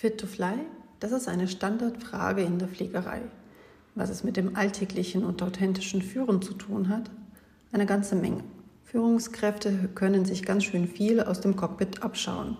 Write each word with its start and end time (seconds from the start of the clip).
Fit 0.00 0.16
to 0.20 0.28
Fly? 0.28 0.54
Das 1.00 1.10
ist 1.10 1.26
eine 1.26 1.48
Standardfrage 1.48 2.42
in 2.42 2.60
der 2.60 2.68
Fliegerei. 2.68 3.20
Was 3.96 4.10
es 4.10 4.22
mit 4.22 4.36
dem 4.36 4.54
alltäglichen 4.54 5.24
und 5.24 5.42
authentischen 5.42 6.02
Führen 6.02 6.40
zu 6.40 6.54
tun 6.54 6.88
hat? 6.88 7.10
Eine 7.72 7.84
ganze 7.84 8.14
Menge. 8.14 8.44
Führungskräfte 8.84 9.72
können 9.96 10.24
sich 10.24 10.44
ganz 10.44 10.62
schön 10.62 10.86
viel 10.86 11.20
aus 11.20 11.40
dem 11.40 11.56
Cockpit 11.56 12.00
abschauen. 12.04 12.56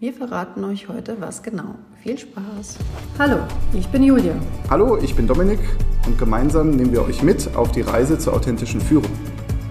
Wir 0.00 0.12
verraten 0.12 0.64
euch 0.64 0.88
heute, 0.88 1.20
was 1.20 1.44
genau. 1.44 1.76
Viel 2.02 2.18
Spaß! 2.18 2.78
Hallo, 3.20 3.36
ich 3.72 3.86
bin 3.86 4.02
Julia. 4.02 4.34
Hallo, 4.68 4.98
ich 4.98 5.14
bin 5.14 5.28
Dominik 5.28 5.60
und 6.08 6.18
gemeinsam 6.18 6.70
nehmen 6.70 6.90
wir 6.90 7.04
euch 7.04 7.22
mit 7.22 7.54
auf 7.54 7.70
die 7.70 7.82
Reise 7.82 8.18
zur 8.18 8.34
authentischen 8.34 8.80
Führung. 8.80 9.12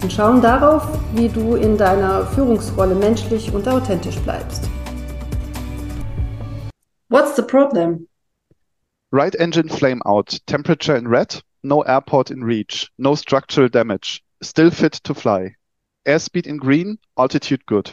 Und 0.02 0.14
schauen 0.14 0.42
darauf, 0.42 0.88
wie 1.16 1.28
du 1.28 1.56
in 1.56 1.76
deiner 1.78 2.26
Führungsrolle 2.28 2.96
menschlich 2.96 3.54
und 3.54 3.68
authentisch 3.68 4.20
bleibst. 4.20 4.70
What's 7.10 7.36
the 7.36 7.44
problem? 7.44 8.08
Right 9.12 9.36
engine 9.40 9.68
flame 9.68 10.02
out, 10.06 10.40
temperature 10.46 10.96
in 10.96 11.08
red, 11.08 11.42
no 11.64 11.82
airport 11.82 12.30
in 12.30 12.44
reach, 12.44 12.88
no 13.00 13.16
structural 13.16 13.68
damage, 13.68 14.24
still 14.44 14.70
fit 14.70 14.94
to 15.04 15.16
fly. 15.16 15.56
Airspeed 16.06 16.46
in 16.46 16.58
green, 16.58 17.00
altitude 17.18 17.66
good. 17.66 17.92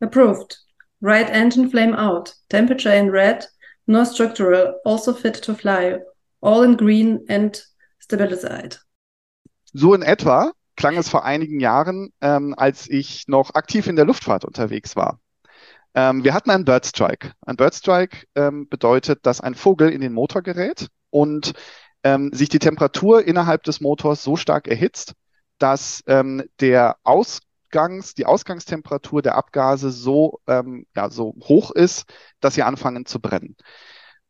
Approved. 0.00 0.56
Right 1.02 1.28
engine 1.28 1.68
flame 1.68 1.92
out, 1.94 2.34
temperature 2.48 2.92
in 2.92 3.10
red, 3.10 3.44
no 3.86 4.04
structural, 4.04 4.80
also 4.86 5.12
fit 5.12 5.34
to 5.42 5.54
fly, 5.54 5.98
all 6.40 6.62
in 6.62 6.76
green 6.76 7.26
and 7.28 7.60
stabilized. 7.98 8.78
So 9.76 9.92
in 9.92 10.02
etwa 10.02 10.52
klang 10.76 10.96
es 10.96 11.10
vor 11.10 11.24
einigen 11.24 11.60
Jahren, 11.60 12.12
ähm, 12.22 12.54
als 12.56 12.88
ich 12.88 13.28
noch 13.28 13.54
aktiv 13.54 13.86
in 13.86 13.96
der 13.96 14.06
Luftfahrt 14.06 14.46
unterwegs 14.46 14.96
war. 14.96 15.20
Ähm, 15.94 16.24
wir 16.24 16.34
hatten 16.34 16.50
einen 16.50 16.64
Bird 16.64 16.86
Strike. 16.86 17.32
Ein 17.46 17.56
Bird 17.56 17.74
Strike 17.74 18.26
ähm, 18.34 18.68
bedeutet, 18.68 19.24
dass 19.26 19.40
ein 19.40 19.54
Vogel 19.54 19.90
in 19.90 20.00
den 20.00 20.12
Motor 20.12 20.42
gerät 20.42 20.88
und 21.10 21.52
ähm, 22.02 22.32
sich 22.32 22.48
die 22.48 22.58
Temperatur 22.58 23.24
innerhalb 23.24 23.62
des 23.62 23.80
Motors 23.80 24.22
so 24.22 24.36
stark 24.36 24.66
erhitzt, 24.66 25.14
dass 25.58 26.02
ähm, 26.06 26.42
der 26.60 26.96
Ausgangs, 27.04 28.14
die 28.14 28.26
Ausgangstemperatur 28.26 29.22
der 29.22 29.36
Abgase 29.36 29.90
so, 29.90 30.40
ähm, 30.48 30.86
ja, 30.96 31.10
so 31.10 31.34
hoch 31.44 31.70
ist, 31.70 32.04
dass 32.40 32.54
sie 32.54 32.62
anfangen 32.64 33.06
zu 33.06 33.20
brennen. 33.20 33.56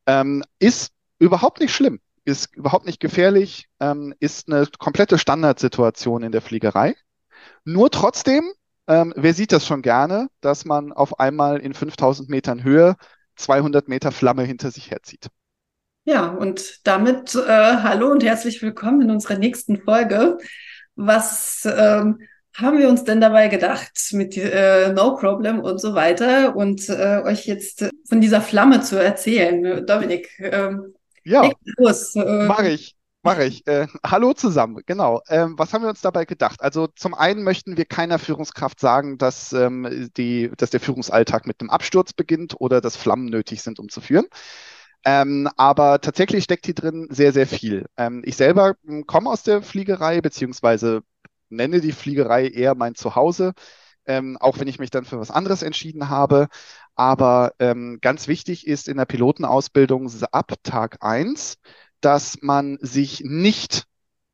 Ähm, 0.06 0.44
ist 0.58 0.92
überhaupt 1.18 1.60
nicht 1.60 1.74
schlimm, 1.74 2.00
ist 2.24 2.54
überhaupt 2.54 2.84
nicht 2.84 3.00
gefährlich, 3.00 3.68
ist 4.18 4.48
eine 4.48 4.66
komplette 4.78 5.18
Standardsituation 5.18 6.22
in 6.22 6.32
der 6.32 6.42
Fliegerei. 6.42 6.94
Nur 7.64 7.90
trotzdem 7.90 8.50
ähm, 8.86 9.12
wer 9.16 9.34
sieht 9.34 9.52
das 9.52 9.66
schon 9.66 9.82
gerne, 9.82 10.28
dass 10.40 10.64
man 10.64 10.92
auf 10.92 11.18
einmal 11.20 11.58
in 11.58 11.74
5000 11.74 12.28
Metern 12.28 12.62
Höhe 12.62 12.96
200 13.36 13.88
Meter 13.88 14.12
Flamme 14.12 14.42
hinter 14.42 14.70
sich 14.70 14.90
herzieht? 14.90 15.28
Ja, 16.04 16.28
und 16.28 16.86
damit 16.86 17.34
äh, 17.34 17.48
hallo 17.48 18.10
und 18.10 18.22
herzlich 18.22 18.60
willkommen 18.60 19.00
in 19.02 19.10
unserer 19.10 19.38
nächsten 19.38 19.80
Folge. 19.80 20.36
Was 20.96 21.64
ähm, 21.64 22.20
haben 22.54 22.78
wir 22.78 22.88
uns 22.88 23.04
denn 23.04 23.20
dabei 23.20 23.48
gedacht 23.48 23.98
mit 24.12 24.36
äh, 24.36 24.92
No 24.92 25.16
Problem 25.16 25.60
und 25.60 25.80
so 25.80 25.94
weiter 25.94 26.54
und 26.54 26.88
äh, 26.88 27.22
euch 27.24 27.46
jetzt 27.46 27.88
von 28.06 28.20
dieser 28.20 28.42
Flamme 28.42 28.82
zu 28.82 29.02
erzählen? 29.02 29.84
Dominik, 29.86 30.28
ähm, 30.38 30.94
ja, 31.24 31.50
los. 31.78 32.14
Äh, 32.14 32.46
mache 32.46 32.68
ich. 32.68 32.94
Mache 33.24 33.44
ich. 33.46 33.66
Äh, 33.66 33.86
hallo 34.04 34.34
zusammen, 34.34 34.82
genau. 34.84 35.22
Ähm, 35.28 35.54
was 35.58 35.72
haben 35.72 35.80
wir 35.82 35.88
uns 35.88 36.02
dabei 36.02 36.26
gedacht? 36.26 36.60
Also 36.60 36.88
zum 36.88 37.14
einen 37.14 37.42
möchten 37.42 37.78
wir 37.78 37.86
keiner 37.86 38.18
Führungskraft 38.18 38.78
sagen, 38.78 39.16
dass, 39.16 39.54
ähm, 39.54 40.10
die, 40.18 40.50
dass 40.58 40.68
der 40.68 40.80
Führungsalltag 40.80 41.46
mit 41.46 41.58
einem 41.60 41.70
Absturz 41.70 42.12
beginnt 42.12 42.54
oder 42.60 42.82
dass 42.82 42.96
Flammen 42.96 43.24
nötig 43.26 43.62
sind, 43.62 43.78
um 43.80 43.88
zu 43.88 44.02
führen. 44.02 44.26
Ähm, 45.06 45.48
aber 45.56 46.00
tatsächlich 46.02 46.44
steckt 46.44 46.66
hier 46.66 46.74
drin 46.74 47.08
sehr, 47.10 47.32
sehr 47.32 47.46
viel. 47.46 47.86
Ähm, 47.96 48.22
ich 48.26 48.36
selber 48.36 48.74
hm, 48.84 49.06
komme 49.06 49.30
aus 49.30 49.42
der 49.42 49.62
Fliegerei, 49.62 50.20
beziehungsweise 50.20 51.02
nenne 51.50 51.80
die 51.80 51.92
Fliegerei 51.92 52.48
eher 52.48 52.74
mein 52.74 52.94
Zuhause, 52.94 53.54
ähm, 54.06 54.36
auch 54.40 54.58
wenn 54.58 54.68
ich 54.68 54.78
mich 54.78 54.90
dann 54.90 55.04
für 55.06 55.18
was 55.20 55.30
anderes 55.30 55.62
entschieden 55.62 56.10
habe. 56.10 56.48
Aber 56.94 57.54
ähm, 57.58 57.98
ganz 58.02 58.28
wichtig 58.28 58.66
ist 58.66 58.88
in 58.88 58.98
der 58.98 59.06
Pilotenausbildung 59.06 60.10
ab 60.32 60.52
Tag 60.62 60.98
eins 61.00 61.58
dass 62.04 62.38
man 62.42 62.78
sich 62.80 63.22
nicht 63.24 63.84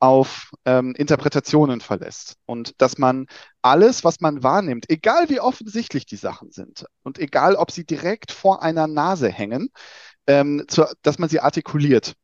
auf 0.01 0.53
ähm, 0.65 0.95
Interpretationen 0.95 1.81
verlässt 1.81 2.37
und 2.47 2.81
dass 2.81 2.97
man 2.99 3.27
alles, 3.63 4.03
was 4.03 4.21
man 4.21 4.43
wahrnimmt, 4.43 4.89
egal 4.89 5.29
wie 5.29 5.41
offensichtlich 5.41 6.07
die 6.07 6.17
Sachen 6.17 6.51
sind 6.51 6.87
und 7.03 7.19
egal, 7.19 7.55
ob 7.55 7.71
sie 7.71 7.85
direkt 7.85 8.33
vor 8.33 8.63
einer 8.63 8.87
Nase 8.87 9.29
hängen, 9.29 9.69
ähm, 10.27 10.65
zu, 10.69 10.87
dass 11.03 11.19
man 11.19 11.29
sie 11.29 11.41
artikuliert. 11.41 12.15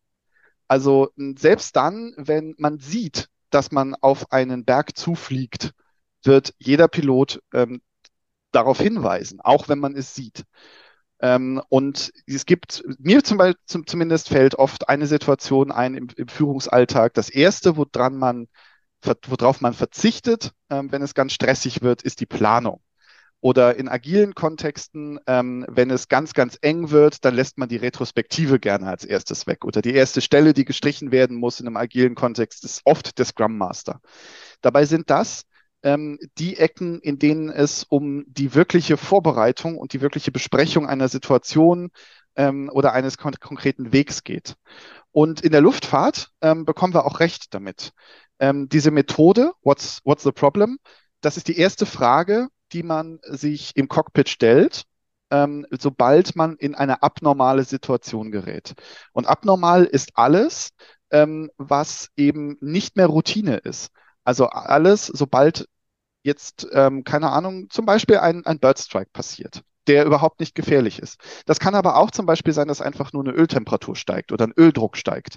Also 0.68 1.10
selbst 1.36 1.76
dann, 1.76 2.14
wenn 2.16 2.54
man 2.58 2.80
sieht, 2.80 3.28
dass 3.50 3.70
man 3.70 3.94
auf 3.94 4.32
einen 4.32 4.64
Berg 4.64 4.96
zufliegt, 4.96 5.72
wird 6.24 6.54
jeder 6.58 6.88
Pilot 6.88 7.40
ähm, 7.52 7.82
darauf 8.52 8.80
hinweisen, 8.80 9.40
auch 9.40 9.68
wenn 9.68 9.78
man 9.78 9.94
es 9.94 10.14
sieht. 10.14 10.44
Ähm, 11.20 11.62
und 11.68 12.12
es 12.26 12.46
gibt, 12.46 12.84
mir 12.98 13.24
zum 13.24 13.38
Beispiel 13.38 13.60
zum, 13.64 13.86
zumindest 13.86 14.28
fällt 14.28 14.56
oft 14.56 14.88
eine 14.88 15.06
Situation 15.06 15.72
ein 15.72 15.94
im, 15.94 16.08
im 16.16 16.28
Führungsalltag. 16.28 17.14
Das 17.14 17.30
erste, 17.30 17.76
woran 17.76 18.16
man, 18.16 18.48
worauf 19.02 19.60
man 19.60 19.72
verzichtet, 19.72 20.52
ähm, 20.70 20.92
wenn 20.92 21.02
es 21.02 21.14
ganz 21.14 21.32
stressig 21.32 21.82
wird, 21.82 22.02
ist 22.02 22.20
die 22.20 22.26
Planung. 22.26 22.82
Oder 23.40 23.76
in 23.76 23.88
agilen 23.88 24.34
Kontexten, 24.34 25.20
ähm, 25.26 25.64
wenn 25.68 25.90
es 25.90 26.08
ganz, 26.08 26.32
ganz 26.32 26.58
eng 26.62 26.90
wird, 26.90 27.24
dann 27.24 27.34
lässt 27.34 27.58
man 27.58 27.68
die 27.68 27.76
Retrospektive 27.76 28.58
gerne 28.58 28.88
als 28.88 29.04
erstes 29.04 29.46
weg. 29.46 29.64
Oder 29.64 29.82
die 29.82 29.94
erste 29.94 30.20
Stelle, 30.20 30.52
die 30.52 30.64
gestrichen 30.64 31.12
werden 31.12 31.36
muss 31.36 31.60
in 31.60 31.66
einem 31.66 31.76
agilen 31.76 32.14
Kontext, 32.14 32.64
ist 32.64 32.80
oft 32.84 33.18
der 33.18 33.24
Scrum 33.24 33.56
Master. 33.56 34.00
Dabei 34.62 34.84
sind 34.84 35.10
das 35.10 35.44
ähm, 35.86 36.18
die 36.36 36.56
Ecken, 36.56 37.00
in 37.00 37.20
denen 37.20 37.48
es 37.48 37.84
um 37.84 38.24
die 38.26 38.56
wirkliche 38.56 38.96
Vorbereitung 38.96 39.78
und 39.78 39.92
die 39.92 40.00
wirkliche 40.00 40.32
Besprechung 40.32 40.88
einer 40.88 41.06
Situation 41.08 41.90
ähm, 42.34 42.68
oder 42.72 42.92
eines 42.92 43.18
kon 43.18 43.34
konkreten 43.38 43.92
Wegs 43.92 44.24
geht. 44.24 44.56
Und 45.12 45.42
in 45.42 45.52
der 45.52 45.60
Luftfahrt 45.60 46.32
ähm, 46.40 46.64
bekommen 46.64 46.92
wir 46.92 47.06
auch 47.06 47.20
recht 47.20 47.54
damit. 47.54 47.92
Ähm, 48.40 48.68
diese 48.68 48.90
Methode, 48.90 49.52
what's, 49.62 50.00
what's 50.02 50.24
the 50.24 50.32
problem? 50.32 50.78
Das 51.20 51.36
ist 51.36 51.46
die 51.46 51.56
erste 51.56 51.86
Frage, 51.86 52.48
die 52.72 52.82
man 52.82 53.20
sich 53.22 53.70
im 53.76 53.86
Cockpit 53.86 54.28
stellt, 54.28 54.82
ähm, 55.30 55.66
sobald 55.70 56.34
man 56.34 56.56
in 56.56 56.74
eine 56.74 57.04
abnormale 57.04 57.62
Situation 57.62 58.32
gerät. 58.32 58.74
Und 59.12 59.28
abnormal 59.28 59.84
ist 59.84 60.10
alles, 60.14 60.70
ähm, 61.12 61.48
was 61.58 62.08
eben 62.16 62.56
nicht 62.60 62.96
mehr 62.96 63.06
Routine 63.06 63.58
ist. 63.58 63.92
Also 64.24 64.48
alles, 64.48 65.06
sobald 65.06 65.68
jetzt, 66.26 66.66
ähm, 66.72 67.04
keine 67.04 67.30
Ahnung, 67.30 67.70
zum 67.70 67.86
Beispiel 67.86 68.18
ein, 68.18 68.44
ein 68.44 68.58
Bird 68.58 68.78
Strike 68.78 69.10
passiert, 69.12 69.62
der 69.86 70.04
überhaupt 70.04 70.40
nicht 70.40 70.54
gefährlich 70.54 70.98
ist. 71.00 71.18
Das 71.46 71.58
kann 71.58 71.74
aber 71.74 71.96
auch 71.96 72.10
zum 72.10 72.26
Beispiel 72.26 72.52
sein, 72.52 72.68
dass 72.68 72.82
einfach 72.82 73.12
nur 73.14 73.24
eine 73.24 73.32
Öltemperatur 73.32 73.96
steigt 73.96 74.32
oder 74.32 74.46
ein 74.46 74.54
Öldruck 74.56 74.98
steigt. 74.98 75.36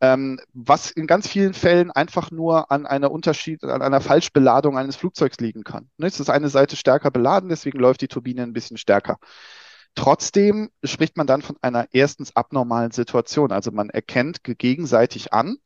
Ähm, 0.00 0.40
was 0.52 0.90
in 0.90 1.06
ganz 1.06 1.28
vielen 1.28 1.54
Fällen 1.54 1.90
einfach 1.90 2.30
nur 2.30 2.72
an 2.72 2.86
einer 2.86 3.10
Unterschied, 3.12 3.62
an 3.62 3.82
einer 3.82 4.00
Falschbeladung 4.00 4.76
eines 4.78 4.96
Flugzeugs 4.96 5.38
liegen 5.38 5.62
kann. 5.62 5.90
Ne, 5.96 6.06
es 6.06 6.18
ist 6.18 6.30
eine 6.30 6.48
Seite 6.48 6.76
stärker 6.76 7.10
beladen, 7.10 7.50
deswegen 7.50 7.78
läuft 7.78 8.00
die 8.00 8.08
Turbine 8.08 8.42
ein 8.42 8.52
bisschen 8.52 8.78
stärker. 8.78 9.18
Trotzdem 9.94 10.70
spricht 10.82 11.16
man 11.16 11.26
dann 11.26 11.42
von 11.42 11.56
einer 11.60 11.86
erstens 11.92 12.34
abnormalen 12.34 12.92
Situation. 12.92 13.52
Also 13.52 13.70
man 13.70 13.90
erkennt 13.90 14.42
gegenseitig 14.42 15.32
an, 15.32 15.56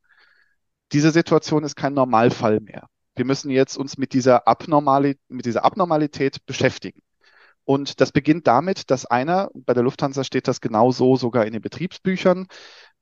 diese 0.92 1.12
Situation 1.12 1.64
ist 1.64 1.76
kein 1.76 1.94
Normalfall 1.94 2.60
mehr. 2.60 2.88
Wir 3.16 3.24
müssen 3.24 3.50
jetzt 3.50 3.76
uns 3.76 3.98
mit 3.98 4.12
dieser, 4.12 4.46
Abnormali 4.46 5.18
mit 5.28 5.46
dieser 5.46 5.64
Abnormalität 5.64 6.44
beschäftigen. 6.46 7.00
Und 7.64 8.00
das 8.00 8.12
beginnt 8.12 8.46
damit, 8.46 8.90
dass 8.92 9.06
einer, 9.06 9.50
bei 9.54 9.74
der 9.74 9.82
Lufthansa 9.82 10.22
steht 10.22 10.46
das 10.46 10.60
genauso 10.60 11.16
sogar 11.16 11.46
in 11.46 11.52
den 11.52 11.62
Betriebsbüchern 11.62 12.46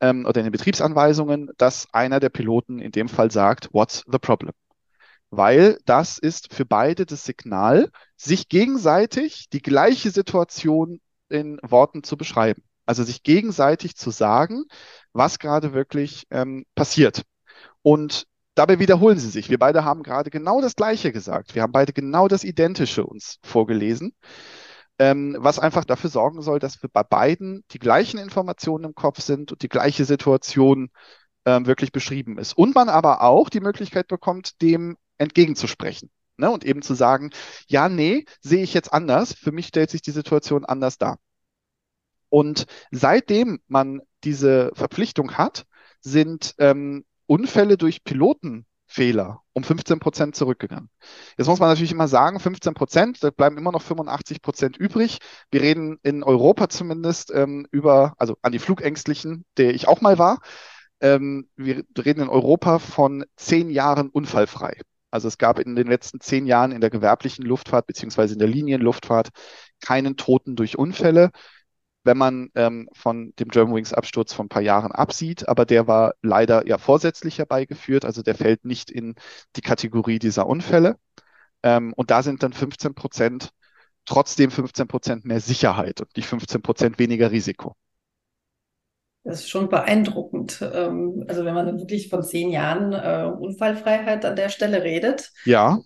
ähm, 0.01 0.25
oder 0.25 0.41
in 0.41 0.47
den 0.47 0.53
Betriebsanweisungen, 0.53 1.51
dass 1.59 1.87
einer 1.93 2.19
der 2.19 2.31
Piloten 2.31 2.79
in 2.79 2.91
dem 2.91 3.09
Fall 3.09 3.31
sagt, 3.31 3.69
what's 3.73 4.05
the 4.11 4.19
problem? 4.19 4.55
Weil 5.31 5.79
das 5.85 6.17
ist 6.19 6.55
für 6.55 6.65
beide 6.65 7.05
das 7.05 7.25
Signal, 7.25 7.91
sich 8.17 8.49
gegenseitig 8.49 9.51
die 9.51 9.61
gleiche 9.61 10.11
Situation 10.11 11.01
in 11.29 11.59
Worten 11.63 12.03
zu 12.03 12.17
beschreiben. 12.17 12.63
Also 12.87 13.03
sich 13.03 13.23
gegenseitig 13.23 13.97
zu 13.97 14.11
sagen, 14.11 14.65
was 15.13 15.39
gerade 15.39 15.75
wirklich 15.75 16.27
ähm, 16.31 16.65
passiert. 16.75 17.23
Und 17.83 18.27
dabei 18.55 18.79
wiederholen 18.79 19.19
sie 19.19 19.31
sich. 19.31 19.51
Wir 19.51 19.59
beide 19.59 19.85
haben 19.85 20.03
gerade 20.03 20.31
genau 20.31 20.61
das 20.61 20.77
Gleiche 20.77 21.13
gesagt. 21.13 21.55
Wir 21.55 21.63
haben 21.63 21.73
beide 21.73 21.93
genau 21.93 22.29
das 22.29 22.45
Identische 22.45 23.05
uns 23.05 23.39
vorgelesen, 23.43 24.15
ähm, 24.99 25.37
was 25.39 25.59
einfach 25.59 25.85
dafür 25.85 26.11
sorgen 26.11 26.43
soll, 26.43 26.59
dass 26.59 26.83
wir 26.83 26.89
bei 26.89 27.03
beiden 27.03 27.65
die 27.71 27.79
gleichen 27.79 28.19
Informationen 28.19 28.85
im 28.85 28.95
Kopf 28.95 29.21
sind 29.21 29.53
und 29.53 29.63
die 29.63 29.69
gleiche 29.69 30.05
Situation 30.05 30.91
ähm, 31.45 31.67
wirklich 31.67 31.93
beschrieben 31.93 32.39
ist. 32.39 32.57
Und 32.57 32.75
man 32.75 32.89
aber 32.89 33.23
auch 33.23 33.49
die 33.49 33.61
Möglichkeit 33.61 34.09
bekommt, 34.09 34.63
dem 34.63 34.97
entgegenzusprechen. 35.19 36.11
Ne, 36.37 36.51
und 36.51 36.65
eben 36.65 36.83
zu 36.83 36.95
sagen, 36.95 37.31
ja, 37.69 37.89
nee, 37.89 38.25
sehe 38.41 38.65
ich 38.65 38.75
jetzt 38.75 38.93
anders. 38.93 39.35
Für 39.35 39.53
mich 39.53 39.69
stellt 39.69 39.91
sich 39.91 40.03
die 40.03 40.11
Situation 40.11 40.65
anders 40.65 40.99
dar. 40.99 41.19
Und 42.29 42.67
seitdem 42.91 43.61
man 43.69 44.01
diese 44.25 44.73
Verpflichtung 44.75 45.39
hat, 45.39 45.65
sind 46.01 46.57
ähm, 46.59 47.05
Unfälle 47.27 47.77
durch 47.77 48.05
Pilotenfehler 48.05 49.41
um 49.53 49.65
15 49.65 50.01
Prozent 50.01 50.37
zurückgegangen. 50.37 50.91
Jetzt 51.39 51.47
muss 51.47 51.61
man 51.61 51.69
natürlich 51.69 51.93
immer 51.93 52.09
sagen, 52.09 52.41
15 52.41 52.75
Prozent, 52.75 53.23
da 53.23 53.31
bleiben 53.31 53.59
immer 53.59 53.73
noch 53.73 53.83
85 53.83 54.43
Prozent 54.43 54.77
übrig. 54.77 55.19
Wir 55.51 55.63
reden 55.63 55.99
in 56.03 56.23
Europa 56.23 56.69
zumindest 56.69 57.33
ähm, 57.35 57.67
über, 57.71 58.15
also 58.19 58.37
an 58.43 58.53
die 58.53 58.59
Flugängstlichen, 58.59 59.45
der 59.57 59.75
ich 59.75 59.89
auch 59.89 60.01
mal 60.01 60.19
war. 60.19 60.41
Ähm, 61.01 61.49
wir 61.57 61.85
reden 61.99 62.23
in 62.23 62.29
Europa 62.29 62.79
von 62.79 63.25
zehn 63.37 63.71
Jahren 63.71 64.09
unfallfrei. 64.11 64.81
Also 65.11 65.29
es 65.29 65.39
gab 65.39 65.61
in 65.61 65.77
den 65.77 65.87
letzten 65.87 66.21
zehn 66.21 66.45
Jahren 66.45 66.73
in 66.73 66.81
der 66.81 66.91
gewerblichen 66.91 67.45
Luftfahrt 67.45 67.87
beziehungsweise 67.87 68.33
in 68.33 68.41
der 68.41 68.49
Linienluftfahrt 68.49 69.29
keinen 69.81 70.17
Toten 70.17 70.57
durch 70.57 70.77
Unfälle 70.77 71.31
wenn 72.05 72.19
man 72.19 72.51
ähm, 72.55 72.89
von 72.93 73.35
dem 73.39 73.49
Germanwings-Absturz 73.49 74.33
von 74.33 74.47
ein 74.47 74.51
paar 74.51 74.63
Jahren 74.63 74.93
absieht. 74.93 75.49
Aber 75.49 75.65
der 75.67 75.87
war 75.87 76.15
leider 76.23 76.67
ja 76.67 76.79
vorsätzlich 76.79 77.39
herbeigeführt. 77.39 78.05
Also 78.05 78.23
der 78.23 78.35
fällt 78.35 78.65
nicht 78.65 78.91
in 78.91 79.15
die 79.57 79.63
Kategorie 79.63 80.19
dieser 80.19 80.47
Unfälle. 80.47 80.97
Ähm, 81.63 81.95
und 81.95 82.11
da 82.11 82.23
sind 82.23 82.43
dann 82.43 82.53
15 82.53 82.95
Prozent, 82.95 83.51
trotzdem 84.05 84.51
15 84.51 84.87
Prozent 84.87 85.25
mehr 85.25 85.41
Sicherheit 85.41 86.01
und 86.01 86.15
nicht 86.17 86.29
15 86.29 86.63
Prozent 86.63 86.99
weniger 86.99 87.31
Risiko. 87.31 87.75
Das 89.25 89.41
ist 89.41 89.49
schon 89.49 89.71
beeindruckend. 89.71 90.61
Ähm, 90.61 91.25
also 91.27 91.47
wenn 91.47 91.55
man 91.55 91.79
wirklich 91.79 92.11
von 92.11 92.23
zehn 92.23 92.51
Jahren 92.51 92.93
äh, 92.93 93.27
Unfallfreiheit 93.35 94.25
an 94.27 94.37
der 94.37 94.51
Stelle 94.51 94.83
redet. 94.83 95.33
Ja. 95.47 95.81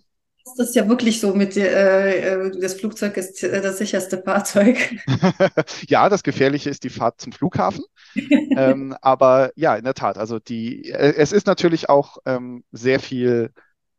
Das 0.57 0.69
ist 0.69 0.75
ja 0.75 0.87
wirklich 0.87 1.19
so 1.19 1.33
mit, 1.33 1.57
äh, 1.57 2.47
äh, 2.47 2.51
das 2.59 2.75
Flugzeug 2.75 3.17
ist 3.17 3.43
äh, 3.43 3.61
das 3.61 3.77
sicherste 3.77 4.21
Fahrzeug. 4.21 4.77
ja, 5.87 6.09
das 6.09 6.23
Gefährliche 6.23 6.69
ist 6.69 6.83
die 6.83 6.89
Fahrt 6.89 7.21
zum 7.21 7.31
Flughafen. 7.31 7.83
ähm, 8.15 8.95
aber 9.01 9.51
ja, 9.55 9.75
in 9.75 9.83
der 9.83 9.93
Tat, 9.93 10.17
also 10.17 10.39
die, 10.39 10.89
äh, 10.89 11.13
es 11.15 11.31
ist 11.31 11.47
natürlich 11.47 11.89
auch 11.89 12.17
ähm, 12.25 12.63
sehr 12.71 12.99
viel 12.99 13.51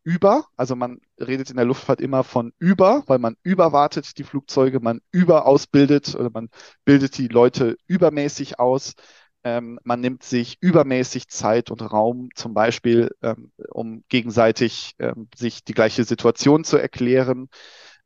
über, 0.03 0.47
also 0.57 0.77
man 0.77 1.01
redet 1.21 1.51
in 1.51 1.57
der 1.57 1.67
Luftfahrt 1.67 2.01
immer 2.01 2.25
von 2.25 2.53
über, 2.59 3.05
weil 3.07 3.19
man 3.19 3.37
überwartet 3.43 4.17
die 4.19 4.25
Flugzeuge, 4.25 4.81
man 4.81 5.01
überausbildet 5.13 6.15
oder 6.15 6.31
man 6.33 6.49
bildet 6.85 7.19
die 7.19 7.29
Leute 7.29 7.77
übermäßig 7.87 8.59
aus. 8.59 8.95
Ähm, 9.43 9.79
man 9.85 10.01
nimmt 10.01 10.23
sich 10.23 10.59
übermäßig 10.61 11.29
Zeit 11.29 11.71
und 11.71 11.81
Raum, 11.81 12.29
zum 12.35 12.53
Beispiel, 12.53 13.11
ähm, 13.23 13.53
um 13.71 14.05
gegenseitig 14.09 14.95
ähm, 14.99 15.29
sich 15.35 15.65
die 15.65 15.73
gleiche 15.73 16.05
Situation 16.05 16.65
zu 16.65 16.77
erklären. 16.77 17.49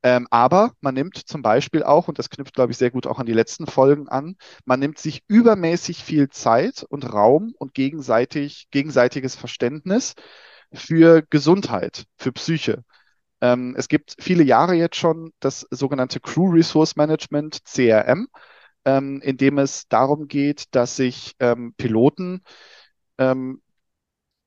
Ähm, 0.05 0.29
aber 0.31 0.75
man 0.81 0.95
nimmt 0.95 1.17
zum 1.17 1.43
Beispiel 1.43 1.83
auch, 1.83 2.09
und 2.09 2.19
das 2.19 2.31
knüpft, 2.31 2.55
glaube 2.55 2.73
ich, 2.73 2.79
sehr 2.79 2.91
gut 2.91 3.07
auch 3.07 3.19
an 3.19 3.27
die 3.27 3.33
letzten 3.33 3.67
Folgen 3.67 4.09
an, 4.09 4.37
man 4.65 4.79
nimmt 4.79 4.99
sich 4.99 5.23
übermäßig 5.29 6.05
viel 6.05 6.29
Zeit 6.29 6.85
und 6.89 7.11
Raum 7.13 7.55
und 7.59 7.75
gegenseitig, 7.75 8.69
gegenseitiges 8.71 9.35
Verständnis 9.35 10.15
für 10.73 11.23
Gesundheit, 11.31 12.05
für 12.19 12.33
Psyche. 12.33 12.85
Ähm, 13.41 13.75
es 13.77 13.89
gibt 13.89 14.15
viele 14.21 14.45
Jahre 14.45 14.75
jetzt 14.75 14.97
schon 14.97 15.33
das 15.41 15.67
sogenannte 15.71 16.21
Crew 16.21 16.51
Resource 16.51 16.97
Management, 16.97 17.65
CRM 17.65 18.29
ähm, 18.85 19.21
in 19.23 19.37
dem 19.37 19.59
es 19.59 19.89
darum 19.89 20.29
geht, 20.29 20.75
dass 20.75 20.97
sich 20.97 21.35
ähm, 21.41 21.75
Piloten 21.77 22.43
ähm, 23.19 23.63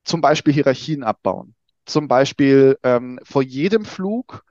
zum 0.03 0.21
Beispiel 0.21 0.53
Hierarchien 0.53 1.03
abbauen. 1.03 1.55
Zum 1.85 2.07
Beispiel 2.07 2.77
ähm, 2.83 3.19
vor 3.23 3.43
jedem 3.43 3.85
Flug 3.85 4.43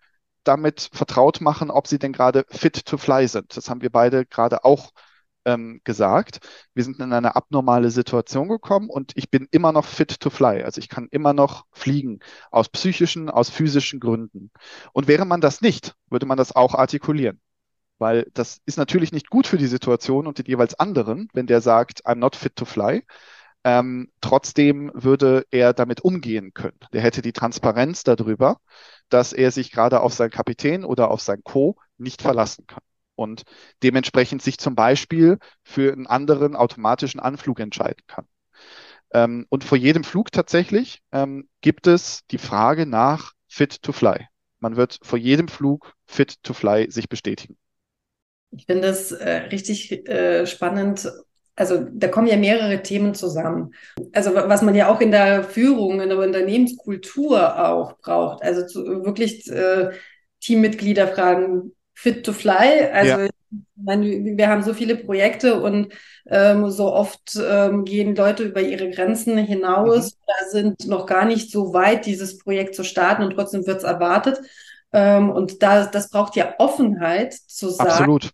damit 0.45 0.91
vertraut 0.93 1.41
machen, 1.41 1.71
ob 1.71 1.87
sie 1.87 1.99
denn 1.99 2.13
gerade 2.13 2.45
fit 2.49 2.87
to 2.87 2.99
fly 2.99 3.27
sind. 3.29 3.57
Das 3.57 3.69
haben 3.69 3.83
wir 3.83 3.91
beide 3.91 4.27
gerade 4.27 4.65
auch 4.65 4.93
ähm, 5.45 5.81
gesagt. 5.85 6.41
Wir 6.75 6.85
sind 6.85 6.99
in 7.01 7.13
eine 7.13 7.37
abnormale 7.37 7.91
Situation 7.91 8.49
gekommen 8.49 8.91
und 8.91 9.13
ich 9.17 9.31
bin 9.31 9.49
immer 9.51 9.73
noch 9.73 9.85
fit 9.87 10.21
to 10.21 10.31
fly. 10.31 10.63
Also 10.63 10.79
ich 10.81 10.89
kann 10.89 11.09
immer 11.11 11.33
noch 11.33 11.67
fliegen 11.73 12.21
aus 12.51 12.69
psychischen, 12.69 13.31
aus 13.31 13.51
physischen 13.51 14.01
Gründen. 14.01 14.51
Und 14.93 15.09
wäre 15.09 15.25
man 15.25 15.41
das 15.41 15.61
nicht, 15.61 15.95
würde 16.11 16.27
man 16.27 16.39
das 16.39 16.55
auch 16.55 16.75
artikulieren. 16.75 17.41
Weil 17.99 18.27
das 18.35 18.61
ist 18.67 18.79
natürlich 18.79 19.13
nicht 19.13 19.31
gut 19.31 19.47
für 19.47 19.59
die 19.59 19.67
Situation 19.67 20.27
und 20.27 20.39
den 20.39 20.47
jeweils 20.47 20.75
anderen, 20.79 21.29
wenn 21.33 21.47
der 21.47 21.61
sagt, 21.61 22.07
I'm 22.07 22.17
not 22.17 22.37
fit 22.37 22.57
to 22.57 22.65
fly. 22.65 23.05
Ähm, 23.65 24.13
trotzdem 24.21 24.93
würde 24.95 25.45
er 25.51 25.73
damit 25.73 26.01
umgehen 26.03 26.53
können. 26.55 26.79
Der 26.93 27.01
hätte 27.03 27.23
die 27.23 27.33
Transparenz 27.33 28.05
darüber, 28.05 28.59
dass 29.09 29.33
er 29.33 29.51
sich 29.51 29.73
gerade 29.73 30.01
auf 30.01 30.15
seinen 30.15 30.31
Kapitän 30.31 30.85
oder 30.85 31.11
auf 31.11 31.21
sein 31.21 31.43
Co. 31.43 31.77
nicht 31.99 32.23
verlassen 32.23 32.67
kann. 32.67 32.83
Und 33.17 33.45
dementsprechend 33.83 34.43
sich 34.43 34.59
zum 34.59 34.75
Beispiel 34.75 35.39
für 35.65 35.93
einen 35.93 36.07
anderen 36.07 36.55
automatischen 36.55 37.19
Anflug 37.19 37.61
entscheiden 37.61 38.05
kann. 38.07 38.27
Ähm, 39.13 39.47
und 39.49 39.65
vor 39.65 39.79
jedem 39.79 40.05
Flug 40.05 40.33
tatsächlich 40.33 41.03
ähm, 41.13 41.49
gibt 41.61 41.87
es 41.87 42.27
die 42.31 42.39
Frage 42.39 42.87
nach 42.87 43.33
Fit 43.49 43.83
to 43.83 43.93
Fly. 43.93 44.27
Man 44.61 44.77
wird 44.77 44.99
vor 45.03 45.19
jedem 45.19 45.49
Flug 45.49 45.93
Fit 46.07 46.43
to 46.43 46.53
Fly 46.53 46.91
sich 46.91 47.09
bestätigen. 47.09 47.57
Ich 48.51 48.67
finde 48.67 48.89
es 48.89 49.13
äh, 49.13 49.31
richtig 49.51 50.09
äh, 50.09 50.47
spannend. 50.47 51.11
Also 51.55 51.87
da 51.91 52.09
kommen 52.09 52.27
ja 52.27 52.37
mehrere 52.37 52.83
Themen 52.83 53.15
zusammen. 53.15 53.75
Also 54.13 54.35
was 54.35 54.63
man 54.63 54.75
ja 54.75 54.89
auch 54.89 55.01
in 55.01 55.11
der 55.11 55.43
Führung, 55.43 56.01
in 56.01 56.11
der 56.11 56.19
Unternehmenskultur 56.19 57.67
auch 57.67 57.99
braucht. 57.99 58.43
Also 58.43 58.67
zu, 58.67 59.05
wirklich 59.05 59.51
äh, 59.51 59.91
Teammitglieder 60.41 61.09
fragen, 61.09 61.73
fit 61.95 62.25
to 62.25 62.33
fly. 62.33 62.89
Also 62.93 63.23
ja. 63.23 63.29
meine, 63.75 64.07
wir 64.07 64.49
haben 64.49 64.63
so 64.63 64.75
viele 64.75 64.97
Projekte 64.97 65.61
und 65.61 65.93
ähm, 66.27 66.71
so 66.71 66.93
oft 66.93 67.39
ähm, 67.43 67.85
gehen 67.85 68.15
Leute 68.15 68.45
über 68.45 68.61
ihre 68.61 68.91
Grenzen 68.91 69.39
hinaus 69.39 70.13
mhm. 70.13 70.19
oder 70.25 70.51
sind 70.51 70.87
noch 70.87 71.07
gar 71.07 71.25
nicht 71.25 71.51
so 71.51 71.73
weit, 71.73 72.07
dieses 72.07 72.39
Projekt 72.39 72.75
zu 72.75 72.85
starten 72.85 73.23
und 73.23 73.31
trotzdem 73.31 73.67
wird 73.67 73.79
es 73.79 73.85
erwartet. 73.85 74.41
Ähm, 74.93 75.31
und 75.31 75.63
da, 75.63 75.87
das 75.87 76.11
braucht 76.11 76.37
ja 76.37 76.55
Offenheit 76.59 77.35
zu 77.35 77.71
sagen. 77.71 77.91
Absolut 77.91 78.31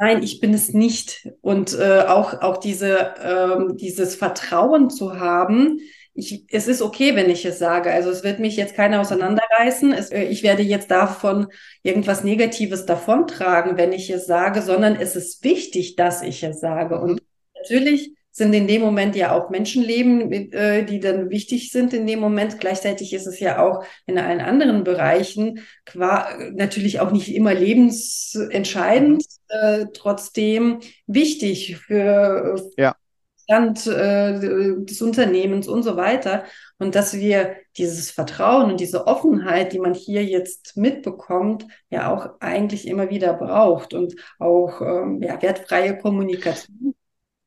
nein, 0.00 0.22
ich 0.22 0.40
bin 0.40 0.52
es 0.54 0.72
nicht. 0.72 1.28
Und 1.42 1.78
äh, 1.78 2.00
auch, 2.08 2.40
auch 2.40 2.56
diese, 2.56 3.14
ähm, 3.22 3.76
dieses 3.76 4.16
Vertrauen 4.16 4.90
zu 4.90 5.20
haben, 5.20 5.78
ich, 6.14 6.44
es 6.50 6.66
ist 6.66 6.82
okay, 6.82 7.14
wenn 7.14 7.30
ich 7.30 7.44
es 7.44 7.58
sage. 7.58 7.92
Also 7.92 8.10
es 8.10 8.24
wird 8.24 8.40
mich 8.40 8.56
jetzt 8.56 8.74
keiner 8.74 9.00
auseinanderreißen. 9.00 9.92
Es, 9.92 10.10
äh, 10.10 10.24
ich 10.24 10.42
werde 10.42 10.62
jetzt 10.62 10.90
davon 10.90 11.48
irgendwas 11.82 12.24
Negatives 12.24 12.86
davontragen, 12.86 13.76
wenn 13.76 13.92
ich 13.92 14.10
es 14.10 14.26
sage, 14.26 14.62
sondern 14.62 14.96
es 14.96 15.16
ist 15.16 15.44
wichtig, 15.44 15.96
dass 15.96 16.22
ich 16.22 16.42
es 16.42 16.60
sage. 16.60 16.98
Und 16.98 17.12
mhm. 17.12 17.26
natürlich 17.56 18.14
sind 18.32 18.52
in 18.52 18.66
dem 18.66 18.80
Moment 18.80 19.16
ja 19.16 19.32
auch 19.32 19.50
Menschenleben, 19.50 20.30
äh, 20.52 20.84
die 20.84 21.00
dann 21.00 21.30
wichtig 21.30 21.70
sind 21.72 21.92
in 21.92 22.06
dem 22.06 22.20
Moment. 22.20 22.60
Gleichzeitig 22.60 23.12
ist 23.12 23.26
es 23.26 23.40
ja 23.40 23.62
auch 23.62 23.84
in 24.06 24.18
allen 24.18 24.40
anderen 24.40 24.84
Bereichen 24.84 25.60
natürlich 25.94 27.00
auch 27.00 27.10
nicht 27.10 27.34
immer 27.34 27.54
lebensentscheidend, 27.54 29.22
mhm. 29.22 29.56
äh, 29.58 29.86
trotzdem 29.92 30.80
wichtig 31.06 31.78
für 31.78 32.56
ja. 32.76 32.94
Stand 33.42 33.84
äh, 33.88 34.38
des 34.84 35.02
Unternehmens 35.02 35.66
und 35.66 35.82
so 35.82 35.96
weiter. 35.96 36.44
Und 36.78 36.94
dass 36.94 37.14
wir 37.14 37.56
dieses 37.76 38.12
Vertrauen 38.12 38.70
und 38.70 38.80
diese 38.80 39.08
Offenheit, 39.08 39.72
die 39.72 39.80
man 39.80 39.92
hier 39.92 40.24
jetzt 40.24 40.76
mitbekommt, 40.76 41.66
ja 41.90 42.14
auch 42.14 42.40
eigentlich 42.40 42.86
immer 42.86 43.10
wieder 43.10 43.34
braucht 43.34 43.92
und 43.92 44.14
auch 44.38 44.80
ähm, 44.80 45.20
ja, 45.20 45.42
wertfreie 45.42 45.98
Kommunikation 45.98 46.94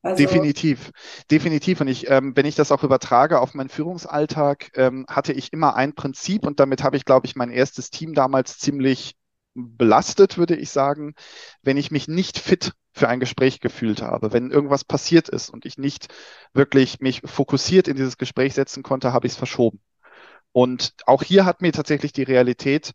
also, 0.04 0.22
definitiv, 0.22 0.90
definitiv. 1.30 1.80
Und 1.80 1.88
ich, 1.88 2.10
ähm, 2.10 2.36
wenn 2.36 2.46
ich 2.46 2.54
das 2.54 2.70
auch 2.72 2.82
übertrage 2.82 3.40
auf 3.40 3.54
meinen 3.54 3.68
Führungsalltag, 3.68 4.70
ähm, 4.74 5.06
hatte 5.08 5.32
ich 5.32 5.52
immer 5.52 5.76
ein 5.76 5.94
Prinzip 5.94 6.46
und 6.46 6.60
damit 6.60 6.82
habe 6.82 6.96
ich, 6.96 7.04
glaube 7.04 7.26
ich, 7.26 7.36
mein 7.36 7.50
erstes 7.50 7.90
Team 7.90 8.14
damals 8.14 8.58
ziemlich 8.58 9.16
belastet, 9.54 10.36
würde 10.36 10.56
ich 10.56 10.70
sagen, 10.70 11.14
wenn 11.62 11.76
ich 11.76 11.90
mich 11.90 12.08
nicht 12.08 12.38
fit 12.38 12.72
für 12.92 13.08
ein 13.08 13.20
Gespräch 13.20 13.60
gefühlt 13.60 14.02
habe, 14.02 14.32
wenn 14.32 14.50
irgendwas 14.50 14.84
passiert 14.84 15.28
ist 15.28 15.50
und 15.50 15.64
ich 15.64 15.78
nicht 15.78 16.08
wirklich 16.52 17.00
mich 17.00 17.22
fokussiert 17.24 17.88
in 17.88 17.96
dieses 17.96 18.18
Gespräch 18.18 18.54
setzen 18.54 18.82
konnte, 18.82 19.12
habe 19.12 19.26
ich 19.26 19.32
es 19.32 19.38
verschoben. 19.38 19.80
Und 20.52 20.94
auch 21.06 21.22
hier 21.22 21.44
hat 21.44 21.62
mir 21.62 21.72
tatsächlich 21.72 22.12
die 22.12 22.22
Realität 22.22 22.92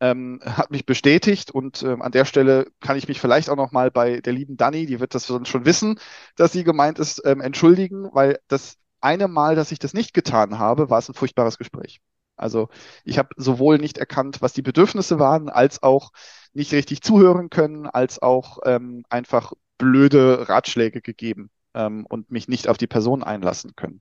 ähm, 0.00 0.40
hat 0.44 0.70
mich 0.70 0.86
bestätigt 0.86 1.50
und 1.50 1.82
ähm, 1.82 2.02
an 2.02 2.12
der 2.12 2.24
Stelle 2.24 2.66
kann 2.80 2.96
ich 2.96 3.08
mich 3.08 3.20
vielleicht 3.20 3.50
auch 3.50 3.56
noch 3.56 3.72
mal 3.72 3.90
bei 3.90 4.20
der 4.20 4.32
lieben 4.32 4.56
Dani, 4.56 4.86
die 4.86 5.00
wird 5.00 5.14
das 5.14 5.26
schon 5.26 5.64
wissen, 5.64 5.98
dass 6.36 6.52
sie 6.52 6.64
gemeint 6.64 6.98
ist, 6.98 7.22
ähm, 7.24 7.40
entschuldigen, 7.40 8.08
weil 8.12 8.38
das 8.48 8.76
eine 9.00 9.28
Mal, 9.28 9.56
dass 9.56 9.72
ich 9.72 9.78
das 9.78 9.94
nicht 9.94 10.14
getan 10.14 10.58
habe, 10.58 10.90
war 10.90 10.98
es 10.98 11.08
ein 11.08 11.14
furchtbares 11.14 11.58
Gespräch. 11.58 12.00
Also 12.36 12.68
ich 13.04 13.18
habe 13.18 13.28
sowohl 13.36 13.78
nicht 13.78 13.98
erkannt, 13.98 14.40
was 14.42 14.52
die 14.54 14.62
Bedürfnisse 14.62 15.18
waren, 15.18 15.48
als 15.50 15.82
auch 15.82 16.10
nicht 16.54 16.72
richtig 16.72 17.02
zuhören 17.02 17.50
können, 17.50 17.86
als 17.86 18.20
auch 18.22 18.58
ähm, 18.64 19.04
einfach 19.10 19.52
blöde 19.78 20.48
Ratschläge 20.48 21.02
gegeben 21.02 21.50
ähm, 21.74 22.06
und 22.08 22.30
mich 22.30 22.48
nicht 22.48 22.68
auf 22.68 22.76
die 22.76 22.86
Person 22.86 23.22
einlassen 23.22 23.74
können. 23.76 24.00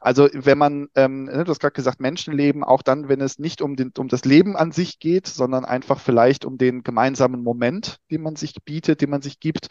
Also 0.00 0.28
wenn 0.32 0.58
man, 0.58 0.88
ähm, 0.94 1.24
ne, 1.24 1.44
du 1.44 1.50
hast 1.50 1.60
gerade 1.60 1.72
gesagt, 1.74 2.00
Menschenleben, 2.00 2.64
auch 2.64 2.82
dann, 2.82 3.08
wenn 3.08 3.20
es 3.20 3.38
nicht 3.38 3.62
um, 3.62 3.76
den, 3.76 3.92
um 3.98 4.08
das 4.08 4.24
Leben 4.24 4.56
an 4.56 4.72
sich 4.72 4.98
geht, 4.98 5.26
sondern 5.26 5.64
einfach 5.64 6.00
vielleicht 6.00 6.44
um 6.44 6.58
den 6.58 6.82
gemeinsamen 6.82 7.42
Moment, 7.42 7.98
den 8.10 8.22
man 8.22 8.36
sich 8.36 8.54
bietet, 8.64 9.00
den 9.00 9.10
man 9.10 9.22
sich 9.22 9.40
gibt, 9.40 9.68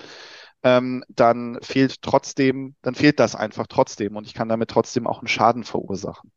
ähm, 0.64 1.04
dann 1.10 1.60
fehlt 1.62 2.02
trotzdem, 2.02 2.76
dann 2.82 2.96
fehlt 2.96 3.20
das 3.20 3.36
einfach 3.36 3.68
trotzdem 3.68 4.16
und 4.16 4.26
ich 4.26 4.34
kann 4.34 4.50
damit 4.50 4.70
trotzdem 4.70 5.08
auch 5.08 5.20
einen 5.20 5.28
Schaden 5.28 5.64
verursachen. 5.64 6.32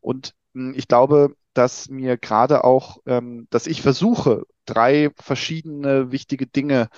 Und 0.00 0.34
hm, 0.54 0.74
ich 0.76 0.88
glaube, 0.88 1.34
dass 1.54 1.88
mir 1.88 2.16
gerade 2.16 2.64
auch, 2.64 2.98
ähm, 3.06 3.46
dass 3.50 3.66
ich 3.66 3.82
versuche, 3.82 4.44
drei 4.66 5.10
verschiedene 5.16 6.12
wichtige 6.12 6.46
Dinge 6.46 6.88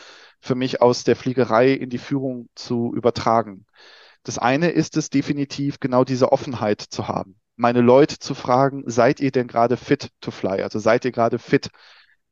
für 0.40 0.54
mich 0.54 0.82
aus 0.82 1.04
der 1.04 1.16
Fliegerei 1.16 1.70
in 1.72 1.90
die 1.90 1.98
Führung 1.98 2.48
zu 2.54 2.92
übertragen. 2.94 3.66
Das 4.24 4.38
eine 4.38 4.70
ist 4.70 4.96
es 4.96 5.10
definitiv, 5.10 5.80
genau 5.80 6.04
diese 6.04 6.32
Offenheit 6.32 6.80
zu 6.80 7.08
haben. 7.08 7.36
Meine 7.56 7.80
Leute 7.80 8.18
zu 8.18 8.34
fragen, 8.34 8.84
seid 8.86 9.20
ihr 9.20 9.30
denn 9.30 9.48
gerade 9.48 9.76
fit 9.76 10.10
to 10.20 10.30
fly? 10.30 10.62
Also 10.62 10.78
seid 10.78 11.04
ihr 11.04 11.12
gerade 11.12 11.38
fit? 11.38 11.70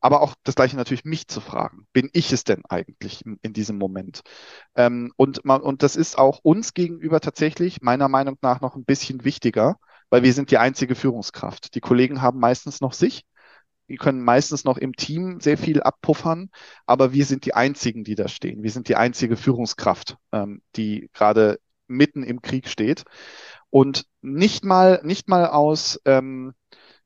Aber 0.00 0.23
auch 0.23 0.35
das 0.45 0.55
gleiche 0.55 0.77
natürlich 0.77 1.05
mich 1.05 1.29
zu 1.29 1.41
fragen. 1.41 1.87
Bin 1.93 2.09
ich 2.12 2.33
es 2.33 2.45
denn 2.45 2.62
eigentlich 2.69 3.23
in, 3.43 3.53
diesem 3.53 3.77
Moment? 3.77 4.23
Ähm, 4.75 5.12
und, 5.17 5.45
man, 5.45 5.61
und 5.61 5.83
das 5.83 5.95
ist 5.95 6.17
auch 6.17 6.39
uns 6.43 6.73
gegenüber 6.73 7.21
tatsächlich 7.21 7.83
meiner 7.83 8.09
Meinung 8.09 8.39
nach 8.41 8.61
noch 8.62 8.77
ein 8.77 8.85
bisschen 8.85 9.25
wichtiger, 9.25 9.79
weil 10.11 10.23
wir 10.23 10.33
sind 10.33 10.50
die 10.50 10.59
einzige 10.59 10.95
Führungskraft. 10.95 11.75
Die 11.75 11.81
Kollegen 11.81 12.21
haben 12.21 12.38
meistens 12.38 12.81
noch 12.81 12.93
sich. 12.93 13.25
Die 13.88 13.97
können 13.97 14.23
meistens 14.23 14.64
noch 14.64 14.79
im 14.79 14.95
Team 14.95 15.40
sehr 15.40 15.59
viel 15.59 15.83
abpuffern, 15.83 16.50
aber 16.87 17.12
wir 17.12 17.25
sind 17.25 17.45
die 17.45 17.55
einzigen, 17.55 18.05
die 18.05 18.14
da 18.14 18.29
stehen. 18.29 18.62
Wir 18.62 18.71
sind 18.71 18.88
die 18.88 18.95
einzige 18.97 19.37
Führungskraft, 19.37 20.17
ähm, 20.33 20.62
die 20.76 21.11
gerade 21.12 21.59
mitten 21.88 22.23
im 22.23 22.40
Krieg 22.40 22.69
steht. 22.69 23.05
Und 23.69 24.07
nicht 24.23 24.64
mal, 24.64 25.00
nicht 25.02 25.29
mal 25.29 25.47
aus, 25.47 26.00
ähm, 26.05 26.55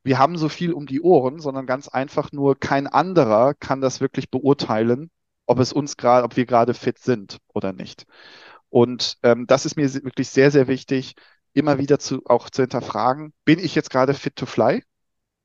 wir 0.03 0.19
haben 0.19 0.37
so 0.37 0.51
viel 0.51 0.75
um 0.75 0.87
die 0.87 1.01
Ohren, 1.01 1.41
sondern 1.41 1.67
ganz 1.67 1.89
einfach 1.89 2.33
nur 2.33 2.59
kein 2.59 2.87
anderer 2.87 3.55
kann 3.55 3.81
das 3.81 4.03
wirklich 4.03 4.31
beurteilen, 4.31 5.11
ob 5.47 5.59
es 5.61 5.73
uns 5.73 5.97
gerade, 5.97 6.25
ob 6.25 6.37
wir 6.37 6.45
gerade 6.45 6.75
fit 6.75 6.99
sind 6.99 7.39
oder 7.55 7.73
nicht. 7.73 8.05
Und 8.69 9.17
ähm, 9.23 9.47
das 9.47 9.67
ist 9.67 9.77
mir 9.77 9.93
wirklich 9.95 10.29
sehr, 10.29 10.51
sehr 10.51 10.69
wichtig, 10.69 11.15
immer 11.55 11.79
wieder 11.79 11.99
zu, 11.99 12.23
auch 12.27 12.51
zu 12.51 12.63
hinterfragen, 12.63 13.33
bin 13.45 13.59
ich 13.59 13.75
jetzt 13.75 13.91
gerade 13.91 14.13
fit 14.15 14.37
to 14.37 14.47
fly? 14.47 14.83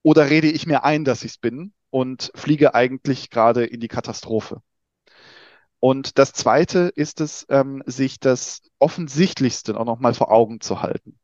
Oder 0.03 0.29
rede 0.29 0.49
ich 0.49 0.65
mir 0.65 0.83
ein, 0.83 1.05
dass 1.05 1.23
ich 1.23 1.31
es 1.31 1.37
bin 1.37 1.73
und 1.89 2.31
fliege 2.35 2.73
eigentlich 2.73 3.29
gerade 3.29 3.65
in 3.65 3.79
die 3.79 3.87
Katastrophe? 3.87 4.61
Und 5.79 6.17
das 6.17 6.33
Zweite 6.33 6.91
ist 6.95 7.21
es, 7.21 7.45
ähm, 7.49 7.83
sich 7.85 8.19
das 8.19 8.61
Offensichtlichste 8.79 9.79
auch 9.79 9.85
nochmal 9.85 10.13
vor 10.13 10.31
Augen 10.31 10.59
zu 10.59 10.81
halten. 10.81 11.17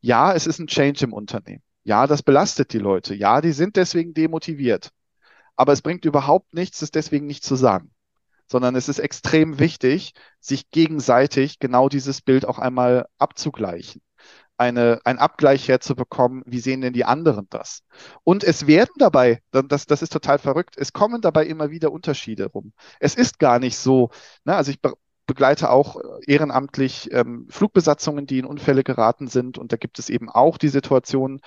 Ja, 0.00 0.32
es 0.32 0.46
ist 0.46 0.60
ein 0.60 0.68
Change 0.68 1.04
im 1.04 1.12
Unternehmen. 1.12 1.62
Ja, 1.82 2.06
das 2.06 2.22
belastet 2.22 2.72
die 2.72 2.78
Leute. 2.78 3.14
Ja, 3.14 3.40
die 3.40 3.52
sind 3.52 3.76
deswegen 3.76 4.14
demotiviert. 4.14 4.90
Aber 5.56 5.72
es 5.72 5.82
bringt 5.82 6.04
überhaupt 6.04 6.54
nichts, 6.54 6.82
es 6.82 6.90
deswegen 6.90 7.26
nicht 7.26 7.44
zu 7.44 7.56
sagen. 7.56 7.90
Sondern 8.48 8.76
es 8.76 8.88
ist 8.88 9.00
extrem 9.00 9.58
wichtig, 9.58 10.12
sich 10.40 10.70
gegenseitig 10.70 11.58
genau 11.58 11.88
dieses 11.88 12.20
Bild 12.22 12.46
auch 12.46 12.58
einmal 12.58 13.08
abzugleichen 13.18 14.02
eine, 14.58 15.00
einen 15.04 15.18
Abgleich 15.18 15.68
herzubekommen, 15.68 16.42
wie 16.46 16.60
sehen 16.60 16.80
denn 16.80 16.92
die 16.92 17.04
anderen 17.04 17.46
das? 17.50 17.82
Und 18.24 18.44
es 18.44 18.66
werden 18.66 18.92
dabei, 18.98 19.42
das, 19.50 19.86
das 19.86 20.02
ist 20.02 20.12
total 20.12 20.38
verrückt, 20.38 20.76
es 20.78 20.92
kommen 20.92 21.20
dabei 21.20 21.46
immer 21.46 21.70
wieder 21.70 21.92
Unterschiede 21.92 22.46
rum. 22.46 22.72
Es 23.00 23.14
ist 23.14 23.38
gar 23.38 23.58
nicht 23.58 23.76
so, 23.76 24.10
ne, 24.44 24.56
also 24.56 24.70
ich 24.70 24.80
be 24.80 24.94
begleite 25.28 25.70
auch 25.70 25.96
ehrenamtlich 26.28 27.12
ähm, 27.12 27.48
Flugbesatzungen, 27.50 28.28
die 28.28 28.38
in 28.38 28.44
Unfälle 28.46 28.84
geraten 28.84 29.26
sind 29.26 29.58
und 29.58 29.72
da 29.72 29.76
gibt 29.76 29.98
es 29.98 30.08
eben 30.08 30.30
auch 30.30 30.56
die 30.56 30.68
Situation, 30.68 31.40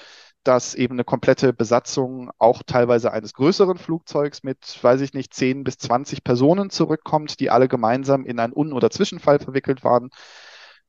dass 0.43 0.75
eben 0.75 0.95
eine 0.95 1.03
komplette 1.03 1.53
Besatzung 1.53 2.31
auch 2.37 2.63
teilweise 2.63 3.11
eines 3.11 3.33
größeren 3.33 3.77
Flugzeugs 3.77 4.43
mit, 4.43 4.79
weiß 4.81 5.01
ich 5.01 5.13
nicht, 5.13 5.33
10 5.33 5.63
bis 5.63 5.77
20 5.77 6.23
Personen 6.23 6.69
zurückkommt, 6.69 7.39
die 7.39 7.49
alle 7.49 7.67
gemeinsam 7.67 8.25
in 8.25 8.39
einen 8.39 8.53
Un- 8.55 8.73
oder 8.73 8.89
Zwischenfall 8.89 9.39
verwickelt 9.39 9.83
waren. 9.83 10.09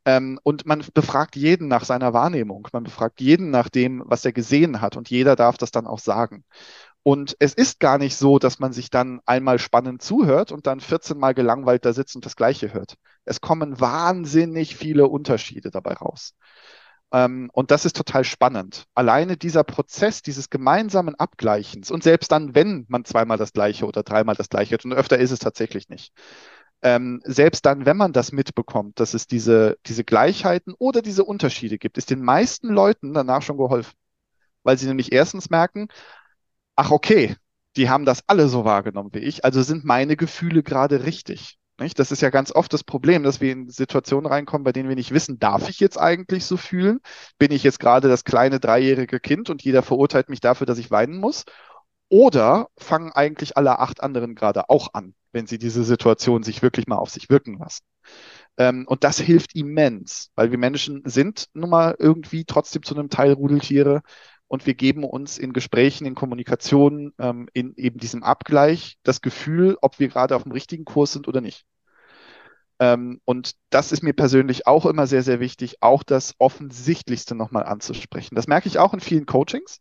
Ähm, 0.04 0.38
und 0.42 0.66
man 0.66 0.84
befragt 0.94 1.36
jeden 1.36 1.68
nach 1.68 1.84
seiner 1.84 2.12
Wahrnehmung. 2.12 2.68
Man 2.72 2.84
befragt 2.84 3.20
jeden 3.20 3.50
nach 3.50 3.68
dem, 3.68 4.02
was 4.06 4.24
er 4.24 4.32
gesehen 4.32 4.80
hat. 4.80 4.96
Und 4.96 5.10
jeder 5.10 5.36
darf 5.36 5.58
das 5.58 5.70
dann 5.70 5.86
auch 5.86 5.98
sagen. 5.98 6.44
Und 7.02 7.36
es 7.38 7.54
ist 7.54 7.80
gar 7.80 7.98
nicht 7.98 8.16
so, 8.16 8.38
dass 8.38 8.58
man 8.58 8.72
sich 8.72 8.90
dann 8.90 9.20
einmal 9.24 9.58
spannend 9.58 10.02
zuhört 10.02 10.52
und 10.52 10.66
dann 10.66 10.80
14 10.80 11.18
Mal 11.18 11.34
gelangweilt 11.34 11.84
da 11.84 11.92
sitzt 11.94 12.14
und 12.14 12.26
das 12.26 12.36
Gleiche 12.36 12.74
hört. 12.74 12.96
Es 13.24 13.40
kommen 13.40 13.80
wahnsinnig 13.80 14.76
viele 14.76 15.08
Unterschiede 15.08 15.70
dabei 15.70 15.94
raus. 15.94 16.34
Ähm, 17.12 17.50
und 17.52 17.70
das 17.70 17.84
ist 17.86 17.96
total 17.96 18.24
spannend. 18.24 18.84
Alleine 18.94 19.36
dieser 19.36 19.64
Prozess 19.64 20.22
dieses 20.22 20.50
gemeinsamen 20.50 21.14
Abgleichens 21.14 21.90
und 21.90 22.02
selbst 22.02 22.30
dann, 22.30 22.54
wenn 22.54 22.84
man 22.88 23.04
zweimal 23.04 23.38
das 23.38 23.52
Gleiche 23.52 23.86
oder 23.86 24.02
dreimal 24.02 24.36
das 24.36 24.48
Gleiche 24.48 24.72
hört, 24.72 24.84
und 24.84 24.92
öfter 24.92 25.18
ist 25.18 25.30
es 25.32 25.38
tatsächlich 25.40 25.88
nicht, 25.88 26.12
ähm, 26.82 27.20
selbst 27.24 27.66
dann, 27.66 27.86
wenn 27.86 27.96
man 27.96 28.12
das 28.12 28.32
mitbekommt, 28.32 29.00
dass 29.00 29.14
es 29.14 29.26
diese, 29.26 29.78
diese 29.86 30.04
Gleichheiten 30.04 30.74
oder 30.78 31.02
diese 31.02 31.24
Unterschiede 31.24 31.78
gibt, 31.78 31.98
ist 31.98 32.10
den 32.10 32.22
meisten 32.22 32.68
Leuten 32.68 33.14
danach 33.14 33.42
schon 33.42 33.58
geholfen. 33.58 33.94
Weil 34.62 34.78
sie 34.78 34.86
nämlich 34.86 35.12
erstens 35.12 35.50
merken, 35.50 35.88
ach 36.76 36.90
okay, 36.90 37.36
die 37.76 37.88
haben 37.88 38.04
das 38.04 38.22
alle 38.26 38.48
so 38.48 38.64
wahrgenommen 38.64 39.10
wie 39.12 39.20
ich, 39.20 39.44
also 39.44 39.62
sind 39.62 39.84
meine 39.84 40.16
Gefühle 40.16 40.62
gerade 40.62 41.04
richtig. 41.04 41.58
Nicht? 41.78 41.98
Das 41.98 42.12
ist 42.12 42.20
ja 42.20 42.28
ganz 42.28 42.52
oft 42.52 42.72
das 42.74 42.84
Problem, 42.84 43.22
dass 43.22 43.40
wir 43.40 43.52
in 43.52 43.70
Situationen 43.70 44.26
reinkommen, 44.30 44.64
bei 44.64 44.72
denen 44.72 44.90
wir 44.90 44.96
nicht 44.96 45.12
wissen, 45.12 45.38
darf 45.38 45.68
ich 45.70 45.80
jetzt 45.80 45.98
eigentlich 45.98 46.44
so 46.44 46.58
fühlen? 46.58 47.00
Bin 47.38 47.52
ich 47.52 47.62
jetzt 47.62 47.80
gerade 47.80 48.08
das 48.08 48.24
kleine 48.24 48.60
dreijährige 48.60 49.18
Kind 49.18 49.48
und 49.48 49.62
jeder 49.62 49.82
verurteilt 49.82 50.28
mich 50.28 50.40
dafür, 50.40 50.66
dass 50.66 50.76
ich 50.76 50.90
weinen 50.90 51.16
muss? 51.16 51.46
Oder 52.10 52.68
fangen 52.76 53.12
eigentlich 53.12 53.56
alle 53.56 53.78
acht 53.78 54.02
anderen 54.02 54.34
gerade 54.34 54.68
auch 54.68 54.94
an, 54.94 55.14
wenn 55.32 55.46
sie 55.46 55.58
diese 55.58 55.84
Situation 55.84 56.42
sich 56.42 56.60
wirklich 56.60 56.88
mal 56.88 56.96
auf 56.96 57.08
sich 57.08 57.30
wirken 57.30 57.58
lassen? 57.58 57.84
Ähm, 58.58 58.84
und 58.88 59.04
das 59.04 59.20
hilft 59.20 59.54
immens, 59.54 60.30
weil 60.34 60.50
wir 60.50 60.58
Menschen 60.58 61.02
sind 61.04 61.46
nun 61.54 61.70
mal 61.70 61.94
irgendwie 61.98 62.44
trotzdem 62.44 62.82
zu 62.82 62.94
einem 62.96 63.10
Teil 63.10 63.32
Rudeltiere 63.32 64.02
und 64.48 64.66
wir 64.66 64.74
geben 64.74 65.04
uns 65.04 65.38
in 65.38 65.52
Gesprächen, 65.52 66.04
in 66.04 66.16
Kommunikation, 66.16 67.12
ähm, 67.18 67.48
in 67.52 67.74
eben 67.76 67.98
diesem 68.00 68.24
Abgleich 68.24 68.98
das 69.04 69.20
Gefühl, 69.20 69.78
ob 69.80 70.00
wir 70.00 70.08
gerade 70.08 70.34
auf 70.34 70.42
dem 70.42 70.52
richtigen 70.52 70.84
Kurs 70.84 71.12
sind 71.12 71.28
oder 71.28 71.40
nicht. 71.40 71.64
Ähm, 72.80 73.20
und 73.24 73.52
das 73.70 73.92
ist 73.92 74.02
mir 74.02 74.14
persönlich 74.14 74.66
auch 74.66 74.86
immer 74.86 75.06
sehr, 75.06 75.22
sehr 75.22 75.38
wichtig, 75.38 75.76
auch 75.80 76.02
das 76.02 76.34
Offensichtlichste 76.38 77.36
nochmal 77.36 77.64
anzusprechen. 77.66 78.34
Das 78.34 78.48
merke 78.48 78.66
ich 78.66 78.78
auch 78.80 78.94
in 78.94 79.00
vielen 79.00 79.26
Coachings 79.26 79.80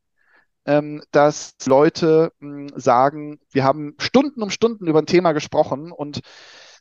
ähm, 0.69 1.01
dass 1.11 1.55
Leute 1.65 2.31
mh, 2.39 2.69
hm, 2.71 2.79
sagen, 2.79 3.39
wir 3.51 3.63
haben 3.63 3.95
Stunden 3.97 4.43
um 4.43 4.51
Stunden 4.51 4.85
über 4.87 4.99
ein 4.99 5.07
Thema 5.07 5.31
gesprochen 5.31 5.91
und 5.91 6.19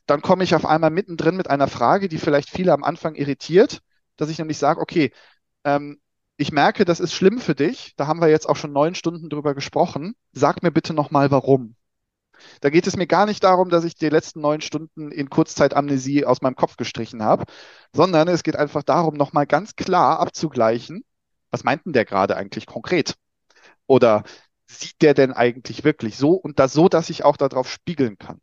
dann 0.05 0.21
komme 0.21 0.43
ich 0.43 0.53
auf 0.53 0.65
einmal 0.65 0.91
mittendrin 0.91 1.35
mit 1.35 1.49
einer 1.49 1.67
Frage, 1.67 2.07
die 2.07 2.19
vielleicht 2.19 2.51
viele 2.51 2.71
am 2.73 2.83
Anfang 2.83 3.15
irritiert, 3.15 3.79
dass 4.15 4.29
ich 4.29 4.37
nämlich 4.37 4.59
sage, 4.59 4.79
okay, 4.79 5.11
ähm, 5.63 5.99
ich 6.37 6.51
merke, 6.51 6.85
das 6.85 6.99
ist 6.99 7.13
schlimm 7.13 7.39
für 7.39 7.55
dich. 7.55 7.95
Da 7.97 8.07
haben 8.07 8.21
wir 8.21 8.29
jetzt 8.29 8.47
auch 8.47 8.55
schon 8.55 8.71
neun 8.71 8.95
Stunden 8.95 9.29
drüber 9.29 9.55
gesprochen. 9.55 10.15
Sag 10.33 10.63
mir 10.63 10.71
bitte 10.71 10.93
nochmal, 10.93 11.31
warum. 11.31 11.75
Da 12.61 12.69
geht 12.69 12.87
es 12.87 12.95
mir 12.95 13.07
gar 13.07 13.25
nicht 13.25 13.43
darum, 13.43 13.69
dass 13.69 13.83
ich 13.83 13.95
die 13.95 14.09
letzten 14.09 14.41
neun 14.41 14.61
Stunden 14.61 15.11
in 15.11 15.29
Kurzzeitamnesie 15.29 16.25
aus 16.25 16.41
meinem 16.41 16.55
Kopf 16.55 16.77
gestrichen 16.77 17.23
habe, 17.23 17.45
sondern 17.93 18.27
es 18.27 18.43
geht 18.43 18.55
einfach 18.55 18.83
darum, 18.83 19.15
nochmal 19.15 19.47
ganz 19.47 19.75
klar 19.75 20.19
abzugleichen, 20.19 21.03
was 21.51 21.63
meint 21.63 21.85
denn 21.85 21.93
der 21.93 22.05
gerade 22.05 22.37
eigentlich 22.37 22.67
konkret? 22.67 23.15
Oder 23.89 24.23
sieht 24.67 25.01
der 25.01 25.15
denn 25.15 25.33
eigentlich 25.33 25.83
wirklich 25.83 26.15
so 26.15 26.33
und 26.33 26.59
das 26.59 26.73
so, 26.73 26.89
dass 26.89 27.09
ich 27.09 27.25
auch 27.25 27.37
darauf 27.37 27.69
spiegeln 27.69 28.19
kann? 28.19 28.39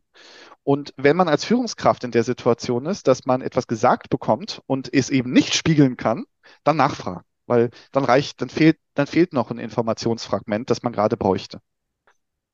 Und 0.64 0.92
wenn 0.96 1.16
man 1.16 1.28
als 1.28 1.44
Führungskraft 1.44 2.02
in 2.02 2.10
der 2.10 2.24
Situation 2.24 2.86
ist, 2.86 3.06
dass 3.06 3.26
man 3.26 3.42
etwas 3.42 3.68
gesagt 3.68 4.10
bekommt 4.10 4.60
und 4.66 4.92
es 4.92 5.08
eben 5.08 5.32
nicht 5.32 5.54
spiegeln 5.54 5.96
kann, 5.96 6.24
dann 6.64 6.76
nachfragen, 6.76 7.22
weil 7.46 7.70
dann 7.92 8.04
reicht, 8.04 8.42
dann 8.42 8.48
fehlt, 8.48 8.76
dann 8.94 9.06
fehlt 9.06 9.32
noch 9.32 9.52
ein 9.52 9.58
Informationsfragment, 9.58 10.68
das 10.68 10.82
man 10.82 10.92
gerade 10.92 11.16
bräuchte. 11.16 11.60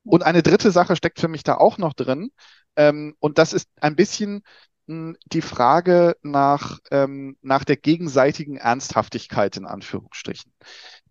Und 0.03 0.21
eine 0.23 0.43
dritte 0.43 0.69
Sache 0.69 0.95
steckt 0.95 1.19
für 1.19 1.27
mich 1.27 1.43
da 1.43 1.55
auch 1.55 1.79
noch 1.79 1.93
drin, 1.93 2.31
ähm, 2.75 3.15
und 3.19 3.39
das 3.39 3.53
ist 3.53 3.69
ein 3.81 3.95
bisschen 3.95 4.43
mh, 4.85 5.15
die 5.25 5.41
Frage 5.41 6.15
nach, 6.21 6.79
ähm, 6.91 7.37
nach 7.41 7.63
der 7.63 7.77
gegenseitigen 7.77 8.57
Ernsthaftigkeit 8.57 9.57
in 9.57 9.65
Anführungsstrichen 9.65 10.53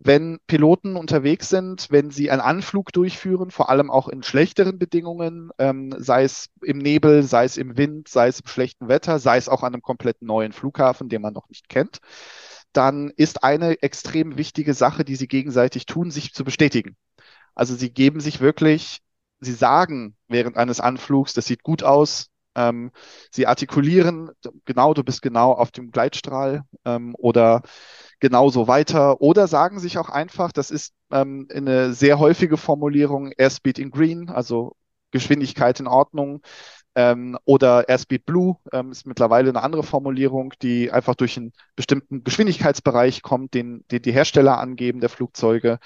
wenn 0.05 0.41
Piloten 0.49 0.97
unterwegs 0.97 1.49
sind, 1.49 1.87
wenn 1.91 2.11
sie 2.11 2.31
einen 2.31 2.41
Anflug 2.41 2.93
durchführen, 2.93 3.51
vor 3.53 3.71
allem 3.71 3.91
auch 3.91 4.09
in 4.09 4.25
schlechteren 4.25 4.79
Bedingungen, 4.79 5.51
ähm, 5.59 5.95
sei 5.97 6.25
es 6.25 6.49
im 6.63 6.79
Nebel, 6.79 7.23
sei 7.23 7.45
es 7.45 7.57
im 7.57 7.77
Wind, 7.77 8.09
sei 8.09 8.27
es 8.27 8.41
im 8.41 8.49
schlechten 8.49 8.89
Wetter, 8.89 9.21
sei 9.21 9.37
es 9.37 9.49
auch 9.49 9.63
an 9.63 9.75
einem 9.75 9.83
komplett 9.83 10.21
neuen 10.21 10.53
Flughafen, 10.53 11.09
den 11.09 11.23
man 11.23 11.33
noch 11.33 11.49
nicht 11.49 11.69
kennt, 11.69 11.99
dann 12.73 13.11
ist 13.17 13.45
eine 13.45 13.81
extrem 13.83 14.37
wichtige 14.37 14.75
Sache, 14.75 15.05
die 15.05 15.17
sie 15.17 15.29
gegenseitig 15.29 15.87
tun, 15.87 16.11
sich 16.11 16.33
zu 16.35 16.43
bestätigen. 16.43 16.97
Also 17.55 17.77
sie 17.77 17.93
geben 17.93 18.21
sich 18.21 18.41
wirklich, 18.41 19.01
sie 19.41 19.53
sagen 19.53 20.17
während 20.27 20.57
eines 20.57 20.81
Anflugs, 20.81 21.33
das 21.35 21.47
sieht 21.47 21.63
gut 21.63 21.85
aus, 21.85 22.29
ähm, 22.55 22.91
sie 23.31 23.47
artikulieren, 23.47 24.31
genau, 24.65 24.95
du 24.95 25.05
bist 25.05 25.23
genau 25.23 25.53
auf 25.53 25.71
dem 25.71 25.91
Gleitstrahl 25.91 26.65
ähm, 26.85 27.15
oder 27.17 27.63
genauso 28.23 28.69
weiter 28.69 29.21
oder 29.21 29.49
sagen 29.49 29.81
sich 29.81 29.99
auch 29.99 30.09
einfach, 30.09 30.53
das 30.53 30.71
ist 30.71 30.95
ähm, 31.11 31.49
eine 31.53 31.93
sehr 31.93 32.21
häufige 32.21 32.57
Formulierung, 32.57 33.33
Airspeed 33.37 33.81
in 33.81 33.91
Green, 33.91 34.29
also 34.31 34.77
Geschwindigkeit 35.11 35.81
in 35.81 35.89
Ordnung. 35.89 36.41
Ähm, 36.95 37.39
oder 37.45 37.89
Airspeed 37.89 38.27
Blue 38.27 38.57
ähm, 38.71 38.91
ist 38.93 39.07
mittlerweile 39.07 39.49
eine 39.49 39.63
andere 39.63 39.83
Formulierung, 39.83 40.53
die 40.61 40.91
einfach 40.91 41.15
durch 41.15 41.39
einen 41.39 41.53
bestimmten 41.75 42.23
Geschwindigkeitsbereich 42.23 43.23
kommt, 43.23 43.55
den, 43.55 43.85
den 43.91 44.03
die 44.03 44.13
Hersteller 44.13 44.59
angeben 44.59 45.01
der 45.01 45.09
Flugzeuge, 45.09 45.79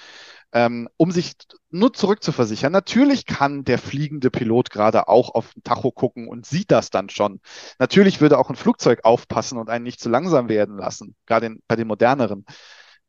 ähm, 0.51 0.89
um 0.97 1.11
sich 1.11 1.35
nur 1.69 1.93
zurückzuversichern. 1.93 2.73
Natürlich 2.73 3.25
kann 3.25 3.63
der 3.63 3.77
fliegende 3.77 4.29
Pilot 4.29 4.69
gerade 4.69 5.07
auch 5.07 5.33
auf 5.33 5.53
den 5.53 5.63
Tacho 5.63 5.91
gucken 5.91 6.27
und 6.27 6.45
sieht 6.45 6.71
das 6.71 6.89
dann 6.89 7.09
schon. 7.09 7.39
Natürlich 7.79 8.19
würde 8.19 8.37
auch 8.37 8.49
ein 8.49 8.57
Flugzeug 8.57 9.05
aufpassen 9.05 9.57
und 9.57 9.69
einen 9.69 9.83
nicht 9.83 10.01
zu 10.01 10.09
langsam 10.09 10.49
werden 10.49 10.77
lassen, 10.77 11.15
gerade 11.25 11.45
in, 11.45 11.61
bei 11.67 11.77
den 11.77 11.87
moderneren. 11.87 12.45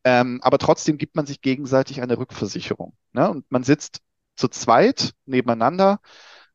Ähm, 0.05 0.39
aber 0.41 0.57
trotzdem 0.57 0.97
gibt 0.97 1.15
man 1.17 1.25
sich 1.25 1.41
gegenseitig 1.41 2.01
eine 2.01 2.17
Rückversicherung. 2.17 2.93
Ne? 3.11 3.29
Und 3.29 3.51
man 3.51 3.63
sitzt 3.63 3.99
zu 4.37 4.47
zweit 4.47 5.11
nebeneinander 5.25 5.99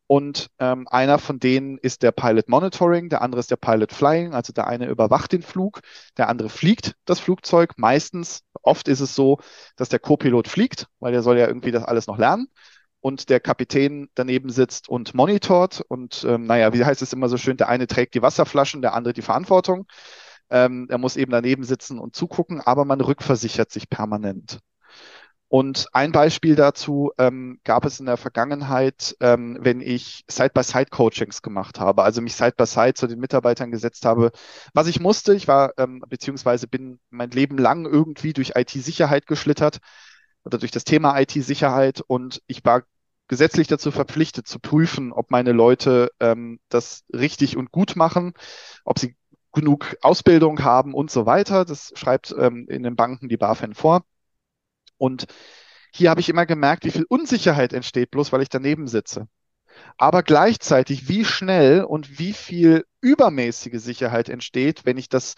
und 0.06 0.50
ähm, 0.58 0.86
einer 0.88 1.18
von 1.18 1.40
denen 1.40 1.78
ist 1.78 2.02
der 2.02 2.12
Pilot 2.12 2.48
Monitoring, 2.48 3.08
der 3.08 3.22
andere 3.22 3.40
ist 3.40 3.50
der 3.50 3.56
Pilot 3.56 3.92
Flying. 3.92 4.34
Also 4.34 4.52
der 4.52 4.66
eine 4.66 4.86
überwacht 4.86 5.32
den 5.32 5.42
Flug, 5.42 5.80
der 6.18 6.28
andere 6.28 6.50
fliegt 6.50 6.94
das 7.06 7.20
Flugzeug. 7.20 7.72
Meistens, 7.78 8.42
oft 8.62 8.88
ist 8.88 9.00
es 9.00 9.14
so, 9.14 9.38
dass 9.76 9.88
der 9.88 9.98
Co-Pilot 10.00 10.48
fliegt, 10.48 10.88
weil 11.00 11.12
der 11.12 11.22
soll 11.22 11.38
ja 11.38 11.46
irgendwie 11.46 11.70
das 11.70 11.84
alles 11.84 12.06
noch 12.06 12.18
lernen. 12.18 12.48
Und 13.00 13.28
der 13.28 13.40
Kapitän 13.40 14.08
daneben 14.14 14.50
sitzt 14.50 14.88
und 14.88 15.14
monitort. 15.14 15.82
Und 15.88 16.24
ähm, 16.28 16.46
naja, 16.46 16.72
wie 16.72 16.84
heißt 16.84 17.02
es 17.02 17.12
immer 17.12 17.28
so 17.28 17.36
schön, 17.36 17.56
der 17.56 17.68
eine 17.68 17.86
trägt 17.86 18.14
die 18.14 18.22
Wasserflaschen, 18.22 18.82
der 18.82 18.94
andere 18.94 19.14
die 19.14 19.22
Verantwortung. 19.22 19.86
Ähm, 20.50 20.86
er 20.90 20.98
muss 20.98 21.16
eben 21.16 21.32
daneben 21.32 21.64
sitzen 21.64 21.98
und 21.98 22.14
zugucken, 22.14 22.60
aber 22.60 22.84
man 22.84 23.00
rückversichert 23.00 23.70
sich 23.70 23.88
permanent. 23.88 24.60
Und 25.48 25.86
ein 25.92 26.10
Beispiel 26.10 26.56
dazu 26.56 27.12
ähm, 27.18 27.60
gab 27.64 27.84
es 27.84 28.00
in 28.00 28.06
der 28.06 28.16
Vergangenheit, 28.16 29.16
ähm, 29.20 29.58
wenn 29.60 29.80
ich 29.80 30.24
Side-by-Side-Coachings 30.28 31.42
gemacht 31.42 31.78
habe, 31.78 32.02
also 32.02 32.20
mich 32.20 32.34
Side-by-Side 32.34 32.94
zu 32.94 33.06
den 33.06 33.20
Mitarbeitern 33.20 33.70
gesetzt 33.70 34.04
habe, 34.04 34.32
was 34.72 34.88
ich 34.88 35.00
musste. 35.00 35.34
Ich 35.34 35.46
war 35.46 35.72
ähm, 35.78 36.02
beziehungsweise 36.08 36.66
bin 36.66 36.98
mein 37.10 37.30
Leben 37.30 37.58
lang 37.58 37.84
irgendwie 37.86 38.32
durch 38.32 38.52
IT-Sicherheit 38.56 39.26
geschlittert 39.26 39.78
oder 40.44 40.58
durch 40.58 40.72
das 40.72 40.84
Thema 40.84 41.18
IT-Sicherheit 41.20 42.00
und 42.06 42.42
ich 42.46 42.64
war 42.64 42.82
gesetzlich 43.28 43.68
dazu 43.68 43.90
verpflichtet 43.90 44.46
zu 44.46 44.58
prüfen, 44.58 45.12
ob 45.12 45.30
meine 45.30 45.52
Leute 45.52 46.10
ähm, 46.20 46.58
das 46.68 47.04
richtig 47.12 47.56
und 47.56 47.70
gut 47.70 47.96
machen, 47.96 48.34
ob 48.84 48.98
sie 48.98 49.16
genug 49.52 49.96
Ausbildung 50.02 50.62
haben 50.64 50.94
und 50.94 51.10
so 51.10 51.26
weiter. 51.26 51.64
Das 51.64 51.92
schreibt 51.94 52.34
ähm, 52.38 52.66
in 52.68 52.82
den 52.82 52.96
Banken 52.96 53.28
die 53.28 53.36
BaFin 53.36 53.74
vor. 53.74 54.04
Und 54.98 55.26
hier 55.92 56.10
habe 56.10 56.20
ich 56.20 56.28
immer 56.28 56.46
gemerkt, 56.46 56.84
wie 56.84 56.90
viel 56.90 57.06
Unsicherheit 57.08 57.72
entsteht, 57.72 58.10
bloß 58.10 58.32
weil 58.32 58.42
ich 58.42 58.48
daneben 58.48 58.88
sitze. 58.88 59.28
Aber 59.96 60.22
gleichzeitig, 60.22 61.08
wie 61.08 61.24
schnell 61.24 61.84
und 61.84 62.18
wie 62.18 62.32
viel 62.32 62.84
übermäßige 63.00 63.80
Sicherheit 63.80 64.28
entsteht, 64.28 64.84
wenn 64.86 64.98
ich 64.98 65.08
das 65.08 65.34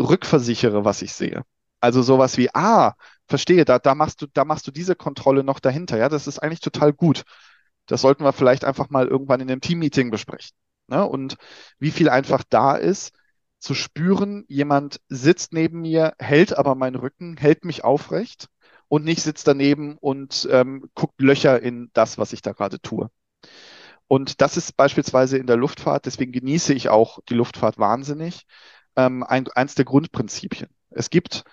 rückversichere, 0.00 0.84
was 0.84 1.02
ich 1.02 1.12
sehe. 1.14 1.42
Also 1.80 2.02
sowas 2.02 2.36
wie, 2.36 2.50
ah, 2.54 2.94
verstehe, 3.28 3.64
da, 3.64 3.78
da 3.78 3.94
machst 3.94 4.22
du, 4.22 4.26
da 4.26 4.44
machst 4.44 4.66
du 4.66 4.72
diese 4.72 4.96
Kontrolle 4.96 5.44
noch 5.44 5.60
dahinter. 5.60 5.96
Ja, 5.96 6.08
das 6.08 6.26
ist 6.26 6.38
eigentlich 6.40 6.60
total 6.60 6.92
gut. 6.92 7.22
Das 7.86 8.02
sollten 8.02 8.24
wir 8.24 8.32
vielleicht 8.32 8.64
einfach 8.64 8.90
mal 8.90 9.06
irgendwann 9.06 9.40
in 9.40 9.50
einem 9.50 9.60
Teammeeting 9.60 10.10
besprechen. 10.10 10.56
Ne? 10.88 11.06
Und 11.06 11.36
wie 11.78 11.90
viel 11.92 12.08
einfach 12.08 12.44
da 12.48 12.76
ist, 12.76 13.12
zu 13.60 13.74
spüren, 13.74 14.44
jemand 14.48 15.00
sitzt 15.08 15.52
neben 15.52 15.80
mir, 15.80 16.14
hält 16.18 16.56
aber 16.56 16.74
meinen 16.74 16.96
Rücken, 16.96 17.36
hält 17.36 17.64
mich 17.64 17.84
aufrecht 17.84 18.48
und 18.88 19.04
nicht 19.04 19.22
sitzt 19.22 19.46
daneben 19.46 19.96
und 19.98 20.48
ähm, 20.50 20.88
guckt 20.94 21.20
Löcher 21.20 21.60
in 21.62 21.90
das, 21.92 22.18
was 22.18 22.32
ich 22.32 22.42
da 22.42 22.52
gerade 22.52 22.80
tue. 22.80 23.10
Und 24.08 24.40
das 24.40 24.56
ist 24.56 24.76
beispielsweise 24.76 25.36
in 25.38 25.46
der 25.46 25.56
Luftfahrt, 25.56 26.06
deswegen 26.06 26.32
genieße 26.32 26.72
ich 26.72 26.88
auch 26.88 27.18
die 27.28 27.34
Luftfahrt 27.34 27.78
wahnsinnig, 27.78 28.46
ähm, 28.96 29.22
ein, 29.22 29.46
eins 29.54 29.74
der 29.74 29.84
Grundprinzipien. 29.84 30.70
Es 30.90 31.10
gibt, 31.10 31.44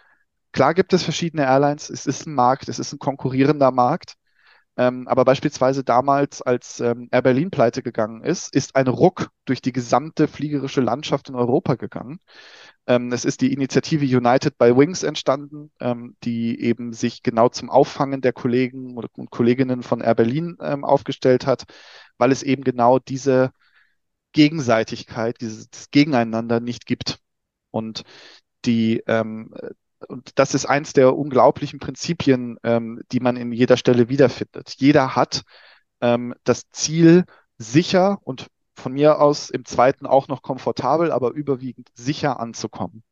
klar 0.54 0.74
gibt 0.74 0.94
es 0.94 1.04
verschiedene 1.04 1.44
Airlines, 1.44 1.90
es 1.90 2.06
ist 2.06 2.26
ein 2.26 2.34
Markt, 2.34 2.70
es 2.70 2.80
ist 2.80 2.94
ein 2.94 3.00
konkurrierender 3.00 3.72
Markt, 3.72 4.16
ähm, 4.78 5.08
aber 5.08 5.26
beispielsweise 5.26 5.84
damals, 5.84 6.42
als 6.42 6.80
ähm, 6.80 7.08
Air 7.12 7.22
Berlin 7.22 7.52
pleite 7.52 7.82
gegangen 7.82 8.24
ist, 8.24 8.54
ist 8.54 8.76
ein 8.76 8.88
Ruck 8.88 9.30
durch 9.46 9.62
die 9.62 9.72
gesamte 9.72 10.28
fliegerische 10.28 10.82
Landschaft 10.82 11.30
in 11.30 11.36
Europa 11.36 11.76
gegangen. 11.76 12.20
Ähm, 12.88 13.12
es 13.12 13.26
ist 13.26 13.42
die 13.42 13.52
Initiative 13.52 14.06
United 14.06 14.58
by 14.58 14.76
Wings 14.78 15.04
entstanden, 15.04 15.72
ähm, 15.80 16.16
die 16.24 16.60
eben 16.62 16.94
sich 16.94 17.24
genau 17.24 17.50
zum 17.50 17.70
Auffangen 17.70 18.22
der 18.22 18.34
Kollegen 18.34 18.96
und 18.98 19.32
Kolleginnen 19.32 19.82
von 19.82 20.02
Air 20.02 20.16
Berlin 20.16 20.58
ähm, 20.62 20.86
aufgestellt 20.86 21.48
hat, 21.48 21.64
weil 22.18 22.32
es 22.32 22.44
eben 22.44 22.64
genau 22.64 23.00
diese 23.00 23.52
Gegenseitigkeit, 24.34 25.42
dieses 25.42 25.90
Gegeneinander 25.92 26.60
nicht 26.60 26.86
gibt. 26.86 27.20
Und 27.72 28.04
die, 28.66 29.04
ähm, 29.08 29.54
und 30.08 30.38
das 30.38 30.54
ist 30.54 30.66
eins 30.66 30.94
der 30.94 31.16
unglaublichen 31.16 31.80
Prinzipien, 31.80 32.58
die 33.12 33.20
man 33.20 33.38
in 33.38 33.52
jeder 33.52 33.78
Stelle 33.78 34.10
wiederfindet. 34.10 34.76
Jeder 34.78 35.16
hat 35.16 35.44
das 36.00 36.70
Ziel, 36.72 37.24
sicher 37.58 38.20
und 38.24 38.48
von 38.76 38.94
mir 38.94 39.20
aus 39.22 39.50
im 39.50 39.66
zweiten 39.66 40.06
auch 40.06 40.28
noch 40.28 40.42
komfortabel, 40.42 41.12
aber 41.12 41.32
überwiegend 41.32 41.90
sicher 41.94 42.40
anzukommen. 42.40 43.04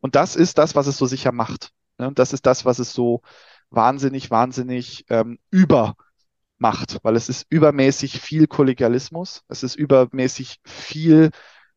Und 0.00 0.14
das 0.14 0.36
ist 0.36 0.58
das, 0.58 0.74
was 0.74 0.86
es 0.86 0.96
so 0.96 1.06
sicher 1.06 1.32
macht. 1.32 1.72
Ne? 1.98 2.12
Das 2.14 2.32
ist 2.32 2.46
das, 2.46 2.64
was 2.64 2.78
es 2.78 2.92
so 2.92 3.22
wahnsinnig, 3.70 4.30
wahnsinnig 4.30 5.04
ähm, 5.10 5.38
übermacht, 5.50 6.98
weil 7.02 7.16
es 7.16 7.28
ist 7.28 7.46
übermäßig 7.50 8.20
viel 8.20 8.46
Kollegialismus, 8.46 9.42
es 9.48 9.62
ist 9.62 9.76
übermäßig 9.76 10.60
viel 10.64 11.30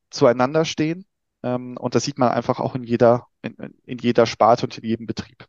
zueinander 0.10 0.66
stehen. 0.66 1.06
Ähm, 1.44 1.78
und 1.78 1.96
das 1.96 2.04
sieht 2.06 2.18
man 2.18 2.30
einfach 2.30 2.60
auch 2.60 2.76
in 2.76 2.84
jeder, 2.84 3.28
in, 3.42 3.56
in 3.86 3.98
jeder 3.98 4.26
Sparte 4.26 4.66
und 4.66 4.78
in 4.78 4.86
jedem 4.86 5.06
Betrieb. 5.06 5.46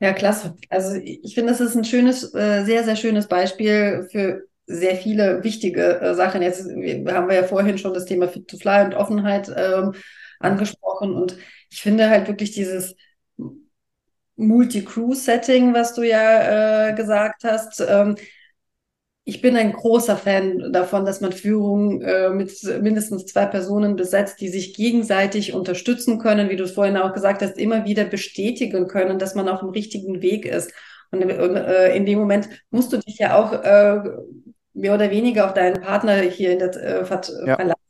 Ja, 0.00 0.12
klasse. 0.12 0.56
Also 0.68 0.94
ich 0.94 1.34
finde, 1.34 1.52
das 1.52 1.60
ist 1.60 1.76
ein 1.76 1.84
schönes, 1.84 2.34
äh, 2.34 2.64
sehr, 2.64 2.84
sehr 2.84 2.96
schönes 2.96 3.28
Beispiel 3.28 4.08
für 4.10 4.46
sehr 4.66 4.96
viele 4.96 5.44
wichtige 5.44 6.00
äh, 6.00 6.14
Sachen. 6.14 6.42
Jetzt 6.42 6.64
haben 6.64 7.28
wir 7.28 7.34
ja 7.34 7.44
vorhin 7.44 7.78
schon 7.78 7.94
das 7.94 8.06
Thema 8.06 8.28
Fit 8.28 8.48
to 8.48 8.56
Fly 8.56 8.84
und 8.84 8.94
Offenheit 8.94 9.52
ähm, 9.56 9.92
angesprochen. 10.40 11.14
Und 11.14 11.36
ich 11.70 11.82
finde 11.82 12.08
halt 12.08 12.28
wirklich 12.28 12.52
dieses 12.52 12.94
Multi-Crew-Setting, 14.36 15.74
was 15.74 15.94
du 15.94 16.02
ja 16.02 16.88
äh, 16.88 16.94
gesagt 16.94 17.44
hast. 17.44 17.80
Ähm, 17.86 18.16
ich 19.26 19.40
bin 19.40 19.56
ein 19.56 19.72
großer 19.72 20.16
Fan 20.16 20.70
davon, 20.72 21.06
dass 21.06 21.22
man 21.22 21.32
Führung 21.32 22.02
äh, 22.02 22.28
mit 22.28 22.52
mindestens 22.82 23.24
zwei 23.24 23.46
Personen 23.46 23.96
besetzt, 23.96 24.40
die 24.40 24.48
sich 24.48 24.74
gegenseitig 24.74 25.54
unterstützen 25.54 26.18
können, 26.18 26.50
wie 26.50 26.56
du 26.56 26.64
es 26.64 26.72
vorhin 26.72 26.98
auch 26.98 27.14
gesagt 27.14 27.40
hast, 27.40 27.56
immer 27.56 27.86
wieder 27.86 28.04
bestätigen 28.04 28.86
können, 28.86 29.18
dass 29.18 29.34
man 29.34 29.48
auf 29.48 29.60
dem 29.60 29.70
richtigen 29.70 30.20
Weg 30.20 30.44
ist. 30.44 30.72
Und 31.10 31.22
äh, 31.22 31.96
in 31.96 32.04
dem 32.04 32.18
Moment 32.18 32.48
musst 32.70 32.92
du 32.92 32.98
dich 32.98 33.18
ja 33.18 33.36
auch 33.38 33.52
äh, 33.52 34.02
mehr 34.74 34.94
oder 34.94 35.10
weniger 35.10 35.46
auf 35.46 35.54
deinen 35.54 35.80
Partner 35.80 36.20
hier 36.22 36.52
in 36.52 36.58
der 36.58 36.74
äh, 36.76 37.04
Ver 37.04 37.22
ja. 37.46 37.56
verlassen 37.56 37.80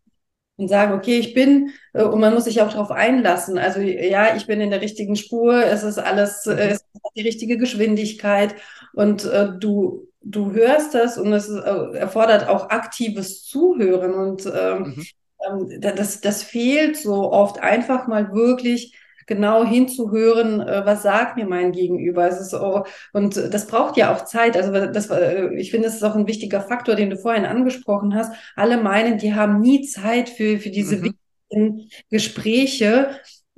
und 0.57 0.69
sagen, 0.69 0.93
okay, 0.93 1.19
ich 1.19 1.35
bin, 1.35 1.71
äh, 1.95 2.05
und 2.05 2.21
man 2.21 2.33
muss 2.35 2.45
sich 2.45 2.63
auch 2.63 2.71
darauf 2.71 2.91
einlassen. 2.91 3.59
Also 3.59 3.81
ja, 3.81 4.37
ich 4.37 4.47
bin 4.47 4.61
in 4.61 4.71
der 4.71 4.81
richtigen 4.81 5.17
Spur, 5.17 5.65
es 5.65 5.83
ist 5.83 5.99
alles, 5.99 6.47
äh, 6.47 6.55
mhm. 6.55 6.59
es 6.59 6.73
ist 6.77 7.13
die 7.17 7.23
richtige 7.23 7.57
Geschwindigkeit 7.59 8.55
und 8.93 9.25
äh, 9.25 9.49
du, 9.59 10.09
du 10.21 10.53
hörst 10.53 10.95
das 10.95 11.19
und 11.19 11.33
es 11.33 11.49
äh, 11.49 11.97
erfordert 11.97 12.49
auch 12.49 12.71
aktives 12.71 13.45
Zuhören 13.45 14.15
und 14.15 14.47
ähm, 14.47 14.95
mhm. 14.97 15.07
ähm, 15.49 15.81
das, 15.81 16.21
das 16.21 16.43
fehlt 16.43 16.97
so 16.97 17.33
oft 17.33 17.61
einfach 17.61 18.07
mal 18.07 18.33
wirklich 18.33 18.97
genau 19.27 19.65
hinzuhören, 19.65 20.61
äh, 20.61 20.85
was 20.85 21.03
sagt 21.03 21.37
mir 21.37 21.47
mein 21.47 21.73
Gegenüber. 21.73 22.27
Es 22.27 22.41
ist 22.41 22.51
so, 22.51 22.85
und 23.13 23.37
das 23.37 23.67
braucht 23.67 23.97
ja 23.97 24.15
auch 24.15 24.25
Zeit. 24.25 24.57
Also 24.57 24.73
das, 24.73 25.11
äh, 25.11 25.55
ich 25.57 25.71
finde, 25.71 25.89
das 25.89 25.97
ist 25.97 26.03
auch 26.03 26.15
ein 26.15 26.27
wichtiger 26.27 26.61
Faktor, 26.61 26.95
den 26.95 27.11
du 27.11 27.17
vorhin 27.17 27.45
angesprochen 27.45 28.15
hast. 28.15 28.33
Alle 28.57 28.79
meinen, 28.79 29.19
die 29.19 29.35
haben 29.35 29.61
nie 29.61 29.87
Zeit 29.87 30.29
für, 30.29 30.59
für 30.59 30.71
diese 30.71 30.97
mhm. 30.97 31.03
wichtigen 31.51 31.91
Gespräche. 32.11 33.09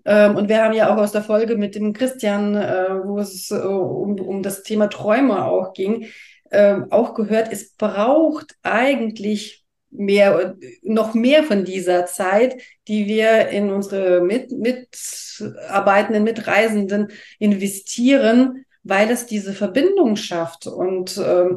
Ähm, 0.05 0.37
und 0.37 0.49
wir 0.49 0.63
haben 0.63 0.75
ja 0.75 0.95
auch 0.95 0.99
aus 0.99 1.13
der 1.13 1.23
Folge 1.23 1.57
mit 1.57 1.75
dem 1.75 1.93
Christian, 1.93 2.55
äh, 2.55 3.05
wo 3.05 3.19
es 3.19 3.51
um, 3.51 4.19
um 4.21 4.43
das 4.43 4.63
Thema 4.63 4.89
Träume 4.89 5.45
auch 5.45 5.73
ging, 5.73 6.07
ähm, 6.51 6.87
auch 6.91 7.15
gehört, 7.15 7.53
es 7.53 7.75
braucht 7.75 8.57
eigentlich 8.63 9.66
mehr, 9.97 10.57
noch 10.83 11.15
mehr 11.15 11.43
von 11.43 11.65
dieser 11.65 12.07
Zeit, 12.07 12.61
die 12.89 13.07
wir 13.07 13.49
in 13.49 13.71
unsere 13.71 14.21
Mit 14.21 14.51
Mitarbeitenden, 14.53 16.25
Mitreisenden 16.25 17.09
investieren, 17.39 18.65
weil 18.83 19.11
es 19.11 19.27
diese 19.27 19.53
Verbindung 19.53 20.17
schafft. 20.17 20.67
Und 20.67 21.19
ähm, 21.19 21.57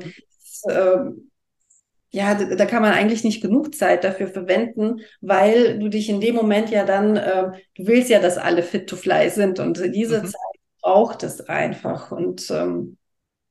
äh, 0.63 1.11
ja, 2.11 2.33
da 2.33 2.65
kann 2.65 2.81
man 2.81 2.93
eigentlich 2.93 3.23
nicht 3.23 3.41
genug 3.41 3.75
Zeit 3.75 4.03
dafür 4.03 4.27
verwenden, 4.27 5.01
weil 5.21 5.77
du 5.77 5.89
dich 5.89 6.09
in 6.09 6.21
dem 6.21 6.35
Moment 6.35 6.71
ja 6.71 6.83
dann, 6.83 7.17
äh, 7.17 7.51
du 7.75 7.87
willst 7.87 8.09
ja, 8.09 8.19
dass 8.19 8.37
alle 8.37 8.63
fit 8.63 8.89
to 8.89 8.95
fly 8.95 9.29
sind 9.29 9.59
und 9.59 9.79
diese 9.93 10.21
mhm. 10.21 10.25
Zeit 10.25 10.59
braucht 10.81 11.23
es 11.23 11.41
einfach. 11.41 12.11
Und 12.11 12.49
ähm, 12.49 12.97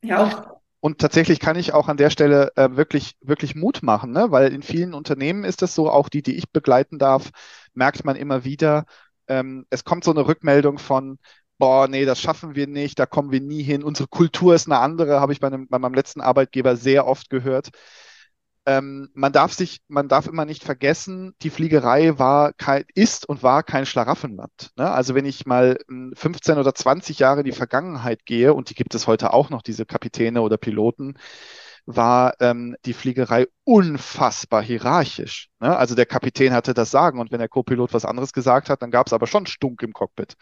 ja, 0.02 0.24
auch 0.24 0.57
und 0.80 0.98
tatsächlich 0.98 1.40
kann 1.40 1.56
ich 1.56 1.72
auch 1.72 1.88
an 1.88 1.96
der 1.96 2.10
Stelle 2.10 2.52
äh, 2.56 2.76
wirklich, 2.76 3.16
wirklich 3.20 3.54
Mut 3.54 3.82
machen, 3.82 4.12
ne? 4.12 4.26
weil 4.30 4.52
in 4.52 4.62
vielen 4.62 4.94
Unternehmen 4.94 5.44
ist 5.44 5.62
das 5.62 5.74
so, 5.74 5.90
auch 5.90 6.08
die, 6.08 6.22
die 6.22 6.36
ich 6.36 6.50
begleiten 6.50 6.98
darf, 6.98 7.30
merkt 7.74 8.04
man 8.04 8.16
immer 8.16 8.44
wieder, 8.44 8.84
ähm, 9.26 9.66
es 9.70 9.84
kommt 9.84 10.04
so 10.04 10.12
eine 10.12 10.26
Rückmeldung 10.26 10.78
von, 10.78 11.18
boah, 11.58 11.88
nee, 11.88 12.04
das 12.04 12.20
schaffen 12.20 12.54
wir 12.54 12.66
nicht, 12.68 12.98
da 12.98 13.06
kommen 13.06 13.32
wir 13.32 13.40
nie 13.40 13.62
hin, 13.62 13.82
unsere 13.82 14.08
Kultur 14.08 14.54
ist 14.54 14.66
eine 14.66 14.78
andere, 14.78 15.20
habe 15.20 15.32
ich 15.32 15.40
bei, 15.40 15.48
einem, 15.48 15.68
bei 15.68 15.78
meinem 15.78 15.94
letzten 15.94 16.20
Arbeitgeber 16.20 16.76
sehr 16.76 17.06
oft 17.06 17.28
gehört. 17.30 17.70
Ähm, 18.68 19.08
man 19.14 19.32
darf 19.32 19.54
sich, 19.54 19.80
man 19.88 20.08
darf 20.08 20.26
immer 20.26 20.44
nicht 20.44 20.62
vergessen, 20.62 21.34
die 21.40 21.48
Fliegerei 21.48 22.18
war 22.18 22.52
kein, 22.52 22.84
ist 22.94 23.26
und 23.26 23.42
war 23.42 23.62
kein 23.62 23.86
Schlaraffenland. 23.86 24.72
Ne? 24.76 24.90
Also 24.90 25.14
wenn 25.14 25.24
ich 25.24 25.46
mal 25.46 25.78
15 25.88 26.54
hm, 26.54 26.60
oder 26.60 26.74
20 26.74 27.18
Jahre 27.18 27.40
in 27.40 27.46
die 27.46 27.52
Vergangenheit 27.52 28.26
gehe, 28.26 28.52
und 28.52 28.68
die 28.68 28.74
gibt 28.74 28.94
es 28.94 29.06
heute 29.06 29.32
auch 29.32 29.48
noch, 29.48 29.62
diese 29.62 29.86
Kapitäne 29.86 30.42
oder 30.42 30.58
Piloten, 30.58 31.16
war 31.86 32.34
ähm, 32.40 32.76
die 32.84 32.92
Fliegerei 32.92 33.46
unfassbar 33.64 34.62
hierarchisch. 34.62 35.48
Ne? 35.60 35.74
Also 35.74 35.94
der 35.94 36.04
Kapitän 36.04 36.52
hatte 36.52 36.74
das 36.74 36.90
Sagen 36.90 37.20
und 37.20 37.32
wenn 37.32 37.38
der 37.38 37.48
Co-Pilot 37.48 37.94
was 37.94 38.04
anderes 38.04 38.34
gesagt 38.34 38.68
hat, 38.68 38.82
dann 38.82 38.90
gab 38.90 39.06
es 39.06 39.14
aber 39.14 39.26
schon 39.26 39.46
Stunk 39.46 39.82
im 39.82 39.94
Cockpit. 39.94 40.36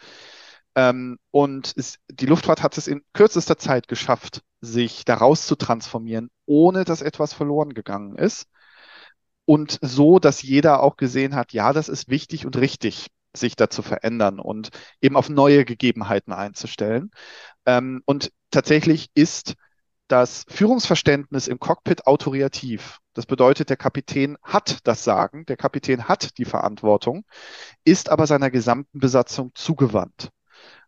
Ähm, 0.75 1.17
und 1.31 1.71
es, 1.77 1.99
die 2.11 2.25
Luftfahrt 2.25 2.61
hat 2.61 2.77
es 2.77 2.87
in 2.87 3.03
kürzester 3.13 3.57
Zeit 3.57 3.87
geschafft, 3.87 4.41
sich 4.61 5.05
daraus 5.05 5.45
zu 5.47 5.55
transformieren, 5.55 6.29
ohne 6.45 6.83
dass 6.83 7.01
etwas 7.01 7.33
verloren 7.33 7.73
gegangen 7.73 8.15
ist. 8.15 8.47
Und 9.45 9.79
so, 9.81 10.19
dass 10.19 10.41
jeder 10.41 10.83
auch 10.83 10.97
gesehen 10.97 11.35
hat, 11.35 11.53
ja, 11.53 11.71
das 11.73 11.89
ist 11.89 12.09
wichtig 12.09 12.45
und 12.45 12.57
richtig, 12.57 13.07
sich 13.35 13.55
da 13.55 13.69
zu 13.69 13.81
verändern 13.81 14.39
und 14.39 14.69
eben 15.01 15.15
auf 15.15 15.29
neue 15.29 15.63
Gegebenheiten 15.63 16.33
einzustellen. 16.33 17.11
Ähm, 17.65 18.01
und 18.05 18.31
tatsächlich 18.51 19.09
ist 19.13 19.55
das 20.07 20.45
Führungsverständnis 20.47 21.47
im 21.47 21.59
Cockpit 21.59 22.07
autoriativ. 22.07 22.99
Das 23.13 23.25
bedeutet, 23.25 23.69
der 23.69 23.77
Kapitän 23.77 24.37
hat 24.41 24.79
das 24.83 25.03
Sagen, 25.03 25.45
der 25.45 25.57
Kapitän 25.57 26.07
hat 26.07 26.37
die 26.37 26.45
Verantwortung, 26.45 27.25
ist 27.83 28.09
aber 28.09 28.27
seiner 28.27 28.49
gesamten 28.49 28.99
Besatzung 28.99 29.51
zugewandt. 29.53 30.29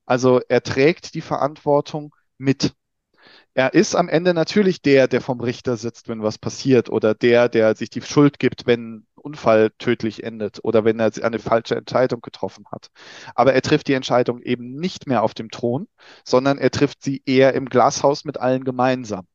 Also 0.06 0.42
er 0.48 0.64
trägt 0.64 1.14
die 1.14 1.22
Verantwortung 1.22 2.16
mit. 2.38 2.74
Er 3.60 3.74
ist 3.74 3.94
am 3.94 4.08
Ende 4.08 4.34
natürlich 4.34 4.82
der, 4.82 5.10
der 5.10 5.20
vom 5.20 5.42
Richter 5.42 5.76
sitzt, 5.76 6.08
wenn 6.08 6.24
was 6.24 6.38
passiert, 6.38 6.90
oder 6.90 7.14
der, 7.14 7.50
der 7.50 7.76
sich 7.76 7.90
die 7.90 8.02
Schuld 8.02 8.40
gibt, 8.40 8.66
wenn 8.68 9.00
ein 9.00 9.08
Unfall 9.16 9.72
tödlich 9.80 10.24
endet 10.24 10.64
oder 10.64 10.86
wenn 10.86 10.98
er 10.98 11.12
eine 11.22 11.40
falsche 11.40 11.76
Entscheidung 11.76 12.22
getroffen 12.22 12.64
hat. 12.72 12.90
Aber 13.36 13.54
er 13.54 13.62
trifft 13.62 13.90
die 13.90 13.96
Entscheidung 13.96 14.42
eben 14.44 14.76
nicht 14.76 15.08
mehr 15.08 15.24
auf 15.24 15.34
dem 15.34 15.52
Thron, 15.52 15.90
sondern 16.24 16.58
er 16.58 16.72
trifft 16.72 17.04
sie 17.04 17.22
eher 17.26 17.54
im 17.54 17.66
Glashaus 17.66 18.24
mit 18.24 18.38
allen 18.38 18.64
gemeinsam. 18.64 19.28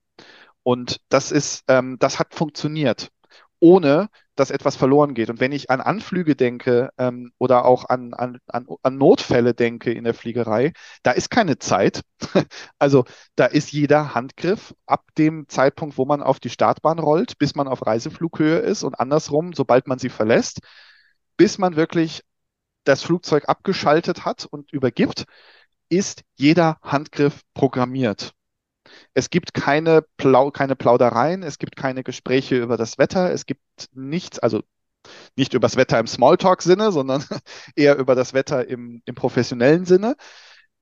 Und 0.63 1.03
das 1.11 1.31
ist, 1.31 1.65
ähm, 1.69 1.99
das 1.99 2.19
hat 2.19 2.35
funktioniert, 2.35 3.11
ohne 3.61 4.09
dass 4.35 4.51
etwas 4.51 4.77
verloren 4.77 5.15
geht. 5.15 5.31
Und 5.31 5.41
wenn 5.41 5.53
ich 5.53 5.71
an 5.71 5.81
Anflüge 5.81 6.37
denke 6.37 6.91
ähm, 6.99 7.33
oder 7.39 7.65
auch 7.65 7.89
an, 7.89 8.15
an, 8.15 8.39
an, 8.49 8.67
an 8.83 8.99
Notfälle 8.99 9.55
denke 9.55 9.93
in 9.93 10.05
der 10.05 10.15
Fliegerei, 10.15 10.73
da 11.03 11.13
ist 11.13 11.31
keine 11.31 11.59
Zeit. 11.59 12.03
also 12.79 13.05
da 13.37 13.47
ist 13.47 13.73
jeder 13.73 14.15
Handgriff 14.15 14.75
ab 14.87 15.05
dem 15.19 15.49
Zeitpunkt, 15.49 15.99
wo 15.99 16.05
man 16.05 16.23
auf 16.23 16.41
die 16.41 16.51
Startbahn 16.51 16.99
rollt, 16.99 17.39
bis 17.39 17.55
man 17.55 17.69
auf 17.69 17.87
Reiseflughöhe 17.87 18.59
ist 18.59 18.83
und 18.83 18.99
andersrum, 18.99 19.53
sobald 19.53 19.87
man 19.87 19.99
sie 19.99 20.09
verlässt, 20.09 20.61
bis 21.37 21.59
man 21.59 21.77
wirklich 21.77 22.23
das 22.85 23.03
Flugzeug 23.03 23.49
abgeschaltet 23.49 24.25
hat 24.25 24.47
und 24.47 24.73
übergibt, 24.73 25.25
ist 25.89 26.23
jeder 26.37 26.79
Handgriff 26.83 27.43
programmiert. 27.55 28.33
Es 29.15 29.31
gibt 29.31 29.55
keine, 29.55 30.03
Plau 30.17 30.51
keine 30.51 30.77
Plaudereien, 30.77 31.43
es 31.43 31.59
gibt 31.59 31.77
keine 31.77 32.03
Gespräche 32.03 32.57
über 32.57 32.77
das 32.77 32.99
Wetter, 32.99 33.33
es 33.33 33.47
gibt 33.47 33.63
nichts, 33.93 34.39
also 34.39 34.63
nicht 35.37 35.55
über 35.55 35.67
das 35.67 35.77
Wetter 35.77 35.99
im 35.99 36.07
Smalltalk-Sinne, 36.07 36.93
sondern 36.93 37.25
eher 37.77 37.97
über 37.97 38.15
das 38.15 38.35
Wetter 38.35 38.67
im, 38.69 39.03
im 39.05 39.15
professionellen 39.15 39.85
Sinne. 39.85 40.17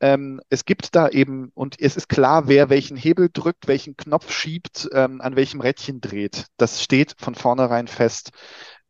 Ähm, 0.01 0.41
es 0.49 0.65
gibt 0.65 0.97
da 0.97 1.09
eben, 1.09 1.53
und 1.55 1.81
es 1.81 1.97
ist 1.97 2.09
klar, 2.09 2.49
wer 2.49 2.71
welchen 2.71 2.97
Hebel 2.97 3.31
drückt, 3.33 3.69
welchen 3.69 3.97
Knopf 3.97 4.33
schiebt, 4.33 4.89
ähm, 4.93 5.21
an 5.21 5.37
welchem 5.37 5.61
Rädchen 5.61 6.01
dreht. 6.01 6.47
Das 6.57 6.83
steht 6.83 7.15
von 7.19 7.37
vornherein 7.37 7.87
fest. 7.87 8.31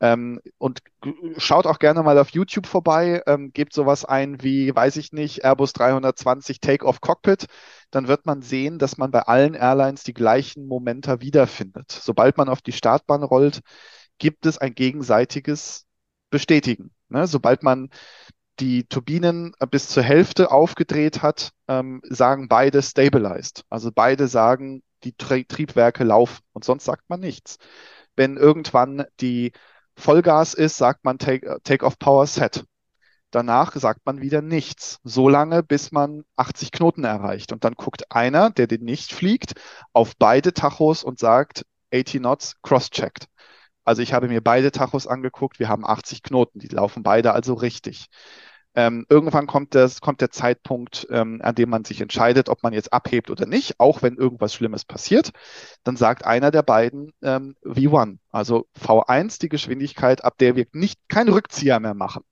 Ähm, 0.03 0.41
und 0.59 0.81
schaut 1.37 1.65
auch 1.65 1.79
gerne 1.79 2.03
mal 2.03 2.19
auf 2.19 2.31
YouTube 2.31 2.67
vorbei, 2.67 3.23
ähm, 3.27 3.53
gebt 3.53 3.73
sowas 3.73 4.05
ein 4.05 4.43
wie, 4.43 4.75
weiß 4.75 4.97
ich 4.97 5.13
nicht, 5.13 5.45
Airbus 5.45 5.73
320 5.75 6.59
Take-Off 6.61 7.01
Cockpit. 7.01 7.47
Dann 7.93 8.09
wird 8.09 8.27
man 8.27 8.43
sehen, 8.43 8.81
dass 8.81 8.99
man 8.99 9.13
bei 9.13 9.21
allen 9.23 9.55
Airlines 9.55 10.03
die 10.03 10.13
gleichen 10.13 10.67
Momente 10.67 11.21
wiederfindet. 11.21 11.93
Sobald 11.93 12.37
man 12.37 12.49
auf 12.49 12.61
die 12.61 12.73
Startbahn 12.73 13.23
rollt, 13.23 13.61
gibt 14.19 14.45
es 14.45 14.59
ein 14.59 14.75
gegenseitiges 14.75 15.87
Bestätigen. 16.31 16.91
Ne? 17.09 17.29
Sobald 17.29 17.63
man 17.63 17.89
die 18.59 18.85
Turbinen 18.85 19.55
bis 19.71 19.89
zur 19.89 20.03
Hälfte 20.03 20.51
aufgedreht 20.51 21.23
hat, 21.23 21.53
ähm, 21.69 22.03
sagen 22.09 22.49
beide 22.49 22.83
stabilized. 22.83 23.65
Also 23.71 23.93
beide 23.95 24.27
sagen, 24.27 24.83
die 25.05 25.13
Triebwerke 25.15 26.03
laufen 26.03 26.43
und 26.53 26.65
sonst 26.65 26.85
sagt 26.87 27.09
man 27.09 27.21
nichts. 27.21 27.59
Wenn 28.17 28.37
irgendwann 28.37 29.05
die 29.21 29.53
Vollgas 29.97 30.55
ist, 30.55 30.77
sagt 30.77 31.05
man 31.05 31.19
Take, 31.19 31.59
take 31.65 31.89
Power 31.99 32.27
Set. 32.27 32.65
Danach 33.31 33.75
sagt 33.77 34.05
man 34.05 34.21
wieder 34.21 34.43
nichts, 34.43 34.99
so 35.05 35.29
lange, 35.29 35.63
bis 35.63 35.91
man 35.91 36.25
80 36.37 36.71
Knoten 36.71 37.05
erreicht. 37.05 37.53
Und 37.53 37.65
dann 37.65 37.75
guckt 37.75 38.11
einer, 38.11 38.51
der 38.51 38.67
den 38.67 38.85
nicht 38.85 39.13
fliegt, 39.13 39.55
auf 39.95 40.13
beide 40.19 40.53
Tachos 40.53 41.03
und 41.03 41.19
sagt 41.19 41.65
80 41.95 42.21
Knots 42.21 42.57
cross-checked. 42.63 43.29
Also 43.85 44.03
ich 44.03 44.13
habe 44.13 44.29
mir 44.29 44.43
beide 44.43 44.71
Tachos 44.71 45.07
angeguckt, 45.07 45.59
wir 45.59 45.69
haben 45.69 45.87
80 45.87 46.23
Knoten, 46.23 46.59
die 46.59 46.69
laufen 46.69 47.03
beide 47.03 47.33
also 47.33 47.55
richtig. 47.55 48.07
Ähm, 48.75 49.05
irgendwann 49.11 49.47
kommt, 49.47 49.75
das, 49.75 50.01
kommt 50.01 50.23
der 50.23 50.31
Zeitpunkt, 50.31 51.07
ähm, 51.11 51.41
an 51.43 51.55
dem 51.55 51.69
man 51.69 51.85
sich 51.85 52.01
entscheidet, 52.01 52.49
ob 52.49 52.63
man 52.63 52.73
jetzt 52.73 52.93
abhebt 52.93 53.31
oder 53.31 53.45
nicht, 53.45 53.79
auch 53.79 54.01
wenn 54.01 54.17
irgendwas 54.17 54.55
Schlimmes 54.55 54.85
passiert. 54.85 55.33
Dann 55.85 55.97
sagt 55.97 56.25
einer 56.25 56.51
der 56.51 56.63
beiden 56.63 57.13
ähm, 57.23 57.55
V1, 57.65 58.19
also 58.31 58.67
V1 58.81 59.41
die 59.41 59.51
Geschwindigkeit, 59.51 60.25
ab 60.25 60.39
der 60.39 60.57
wir 60.57 60.67
nicht 60.73 60.99
keinen 61.09 61.29
Rückzieher 61.29 61.81
mehr 61.81 61.95
machen. 61.95 62.25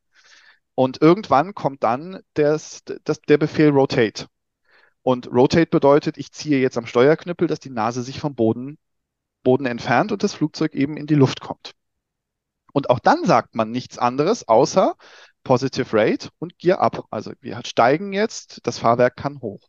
Und 0.74 1.03
irgendwann 1.03 1.55
kommt 1.55 1.83
dann 1.83 2.20
das, 2.35 2.83
das, 3.05 3.20
der 3.22 3.37
Befehl 3.37 3.68
Rotate. 3.68 4.26
Und 5.03 5.29
Rotate 5.31 5.66
bedeutet, 5.66 6.16
ich 6.16 6.33
ziehe 6.33 6.61
jetzt 6.61 6.79
am 6.79 6.87
Steuerknüppel, 6.87 7.48
dass 7.48 7.61
die 7.61 7.70
Nase 7.70 8.03
sich 8.03 8.18
vom 8.18 8.35
Boden, 8.35 8.79
Boden 9.42 9.66
entfernt 9.66 10.11
und 10.11 10.22
das 10.22 10.35
Flugzeug 10.35 10.74
eben 10.74 10.96
in 10.96 11.07
die 11.07 11.14
Luft 11.14 11.40
kommt. 11.40 11.72
Und 12.72 12.90
auch 12.90 12.98
dann 12.98 13.24
sagt 13.24 13.55
man 13.55 13.70
nichts 13.70 13.98
anderes, 13.98 14.48
außer 14.48 14.96
Positive 15.50 15.92
Rate 15.92 16.28
und 16.38 16.60
Gear 16.60 16.78
Up. 16.78 17.08
Also 17.10 17.32
wir 17.40 17.60
steigen 17.66 18.12
jetzt, 18.12 18.60
das 18.68 18.78
Fahrwerk 18.78 19.16
kann 19.16 19.40
hoch. 19.40 19.68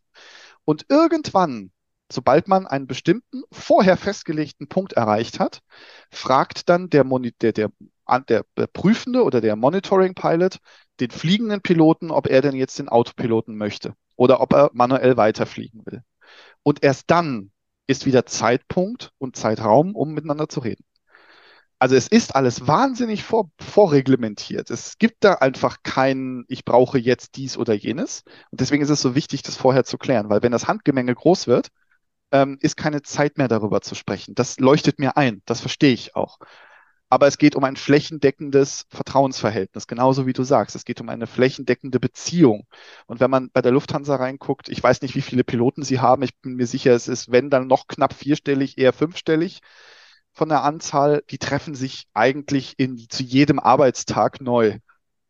Und 0.64 0.86
irgendwann, 0.88 1.72
sobald 2.08 2.46
man 2.46 2.68
einen 2.68 2.86
bestimmten 2.86 3.42
vorher 3.50 3.96
festgelegten 3.96 4.68
Punkt 4.68 4.92
erreicht 4.92 5.40
hat, 5.40 5.60
fragt 6.08 6.68
dann 6.68 6.88
der, 6.88 7.02
der, 7.02 7.52
der, 7.52 8.44
der 8.56 8.66
Prüfende 8.72 9.24
oder 9.24 9.40
der 9.40 9.56
Monitoring 9.56 10.14
Pilot 10.14 10.58
den 11.00 11.10
fliegenden 11.10 11.62
Piloten, 11.62 12.12
ob 12.12 12.28
er 12.28 12.42
denn 12.42 12.54
jetzt 12.54 12.78
den 12.78 12.88
Autopiloten 12.88 13.56
möchte 13.56 13.96
oder 14.14 14.40
ob 14.40 14.52
er 14.52 14.70
manuell 14.74 15.16
weiterfliegen 15.16 15.84
will. 15.84 16.04
Und 16.62 16.84
erst 16.84 17.10
dann 17.10 17.50
ist 17.88 18.06
wieder 18.06 18.24
Zeitpunkt 18.24 19.10
und 19.18 19.34
Zeitraum, 19.34 19.96
um 19.96 20.14
miteinander 20.14 20.48
zu 20.48 20.60
reden. 20.60 20.84
Also 21.82 21.96
es 21.96 22.06
ist 22.06 22.36
alles 22.36 22.68
wahnsinnig 22.68 23.24
vor, 23.24 23.50
vorreglementiert. 23.58 24.70
Es 24.70 24.98
gibt 24.98 25.24
da 25.24 25.34
einfach 25.34 25.78
kein, 25.82 26.44
ich 26.46 26.64
brauche 26.64 26.96
jetzt 26.96 27.34
dies 27.34 27.56
oder 27.56 27.74
jenes. 27.74 28.22
Und 28.52 28.60
deswegen 28.60 28.84
ist 28.84 28.88
es 28.88 29.02
so 29.02 29.16
wichtig, 29.16 29.42
das 29.42 29.56
vorher 29.56 29.82
zu 29.82 29.98
klären, 29.98 30.30
weil 30.30 30.44
wenn 30.44 30.52
das 30.52 30.68
Handgemenge 30.68 31.12
groß 31.12 31.48
wird, 31.48 31.70
ähm, 32.30 32.56
ist 32.60 32.76
keine 32.76 33.02
Zeit 33.02 33.36
mehr 33.36 33.48
darüber 33.48 33.80
zu 33.80 33.96
sprechen. 33.96 34.36
Das 34.36 34.60
leuchtet 34.60 35.00
mir 35.00 35.16
ein, 35.16 35.42
das 35.44 35.60
verstehe 35.60 35.92
ich 35.92 36.14
auch. 36.14 36.38
Aber 37.08 37.26
es 37.26 37.36
geht 37.36 37.56
um 37.56 37.64
ein 37.64 37.74
flächendeckendes 37.74 38.86
Vertrauensverhältnis, 38.88 39.88
genauso 39.88 40.24
wie 40.24 40.34
du 40.34 40.44
sagst. 40.44 40.76
Es 40.76 40.84
geht 40.84 41.00
um 41.00 41.08
eine 41.08 41.26
flächendeckende 41.26 41.98
Beziehung. 41.98 42.68
Und 43.06 43.18
wenn 43.18 43.30
man 43.30 43.50
bei 43.52 43.60
der 43.60 43.72
Lufthansa 43.72 44.14
reinguckt, 44.14 44.68
ich 44.68 44.80
weiß 44.80 45.02
nicht, 45.02 45.16
wie 45.16 45.20
viele 45.20 45.42
Piloten 45.42 45.82
sie 45.82 45.98
haben. 45.98 46.22
Ich 46.22 46.38
bin 46.38 46.54
mir 46.54 46.68
sicher, 46.68 46.92
es 46.92 47.08
ist, 47.08 47.32
wenn 47.32 47.50
dann 47.50 47.66
noch 47.66 47.88
knapp 47.88 48.12
vierstellig, 48.14 48.78
eher 48.78 48.92
fünfstellig 48.92 49.62
von 50.32 50.48
der 50.48 50.62
Anzahl, 50.64 51.22
die 51.30 51.38
treffen 51.38 51.74
sich 51.74 52.06
eigentlich 52.14 52.74
in, 52.78 52.98
zu 53.08 53.22
jedem 53.22 53.58
Arbeitstag 53.58 54.40
neu. 54.40 54.78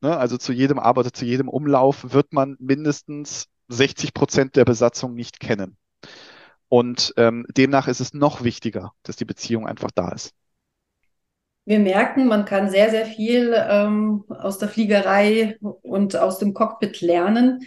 Ne? 0.01 0.17
Also 0.17 0.37
zu 0.37 0.53
jedem 0.53 0.79
Arbeiter, 0.79 1.13
zu 1.13 1.25
jedem 1.25 1.49
Umlauf 1.49 2.13
wird 2.13 2.33
man 2.33 2.57
mindestens 2.59 3.47
60 3.69 4.15
Prozent 4.15 4.57
der 4.57 4.65
Besatzung 4.65 5.15
nicht 5.15 5.41
kennen. 5.41 5.77
Und 6.69 7.13
ähm, 7.17 7.45
demnach 7.51 7.89
ist 7.89 8.01
es 8.01 8.15
noch 8.15 8.45
wichtiger, 8.45 8.93
dass 9.03 9.17
die 9.17 9.25
Beziehung 9.25 9.67
einfach 9.67 9.91
da 9.95 10.11
ist. 10.11 10.33
Wir 11.65 11.79
merken, 11.79 12.27
man 12.27 12.45
kann 12.45 12.71
sehr, 12.71 12.91
sehr 12.91 13.07
viel 13.07 13.55
ähm, 13.55 14.25
aus 14.29 14.59
der 14.59 14.69
Fliegerei 14.69 15.59
und 15.61 16.17
aus 16.17 16.39
dem 16.39 16.55
Cockpit 16.55 17.01
lernen. 17.01 17.61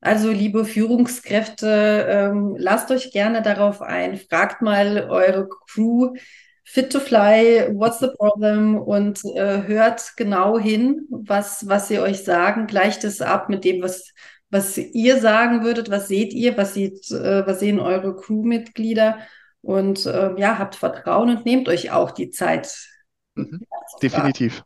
Also, 0.00 0.30
liebe 0.30 0.64
Führungskräfte, 0.64 2.06
ähm, 2.08 2.54
lasst 2.58 2.90
euch 2.90 3.10
gerne 3.10 3.42
darauf 3.42 3.82
ein, 3.82 4.16
fragt 4.16 4.62
mal 4.62 5.08
eure 5.10 5.48
Crew, 5.48 6.14
fit 6.64 6.90
to 6.90 6.98
fly, 6.98 7.68
what's 7.72 8.00
the 8.00 8.08
problem 8.18 8.76
und 8.76 9.22
äh, 9.36 9.62
hört 9.66 10.16
genau 10.16 10.58
hin, 10.58 11.06
was, 11.10 11.68
was 11.68 11.88
sie 11.88 12.00
euch 12.00 12.24
sagen, 12.24 12.66
gleicht 12.66 13.04
es 13.04 13.20
ab 13.20 13.48
mit 13.48 13.64
dem, 13.64 13.82
was, 13.82 14.12
was 14.50 14.78
ihr 14.78 15.20
sagen 15.20 15.62
würdet, 15.62 15.90
was 15.90 16.08
seht 16.08 16.32
ihr, 16.32 16.56
was 16.56 16.74
sieht, 16.74 17.10
äh, 17.10 17.46
was 17.46 17.60
sehen 17.60 17.78
eure 17.78 18.16
Crewmitglieder 18.16 19.18
und 19.60 20.06
äh, 20.06 20.34
ja, 20.38 20.58
habt 20.58 20.74
Vertrauen 20.76 21.30
und 21.30 21.44
nehmt 21.44 21.68
euch 21.68 21.90
auch 21.90 22.10
die 22.10 22.30
Zeit. 22.30 22.74
Mhm. 23.34 23.60
Definitiv. 24.02 24.64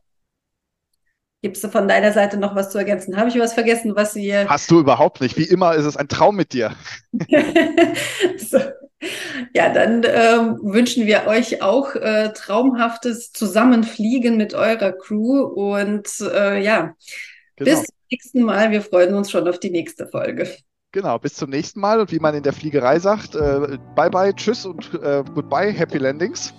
Gibt 1.41 1.57
es 1.57 1.71
von 1.71 1.87
deiner 1.87 2.13
Seite 2.13 2.37
noch 2.37 2.57
was 2.57 2.71
zu 2.71 2.79
ergänzen? 2.79 3.17
Habe 3.17 3.29
ich 3.29 3.39
was 3.39 3.55
vergessen, 3.55 3.95
was 3.95 4.17
ihr. 4.17 4.49
Hast 4.49 4.71
du 4.73 4.81
überhaupt 4.81 5.21
nicht. 5.21 5.37
Wie 5.37 5.45
immer 5.45 5.75
ist 5.75 5.85
es 5.85 5.97
ein 5.97 6.09
Traum 6.09 6.35
mit 6.35 6.53
dir. 6.53 6.75
so. 8.39 8.59
Ja, 9.55 9.73
dann 9.73 10.05
ähm, 10.05 10.59
wünschen 10.63 11.07
wir 11.07 11.27
euch 11.27 11.63
auch 11.63 11.95
äh, 11.95 12.33
traumhaftes 12.33 13.33
Zusammenfliegen 13.33 14.37
mit 14.37 14.55
eurer 14.55 14.93
Crew 14.93 15.43
und 15.43 16.09
äh, 16.21 16.61
ja, 16.61 16.95
genau. 17.57 17.71
bis 17.71 17.85
zum 17.85 17.97
nächsten 18.11 18.43
Mal. 18.43 18.71
Wir 18.71 18.83
freuen 18.83 19.15
uns 19.15 19.31
schon 19.31 19.47
auf 19.49 19.61
die 19.61 19.71
nächste 19.71 20.09
Folge. 20.09 20.49
Genau, 20.93 21.19
bis 21.19 21.35
zum 21.35 21.51
nächsten 21.51 21.81
Mal 21.81 22.01
und 22.01 22.11
wie 22.11 22.19
man 22.19 22.35
in 22.35 22.43
der 22.43 22.53
Fliegerei 22.53 22.99
sagt, 22.99 23.35
äh, 23.35 23.79
bye 23.95 24.11
bye, 24.11 24.35
tschüss 24.35 24.65
und 24.65 24.93
äh, 24.95 25.23
goodbye, 25.35 25.71
happy 25.71 25.99
landings. 25.99 26.53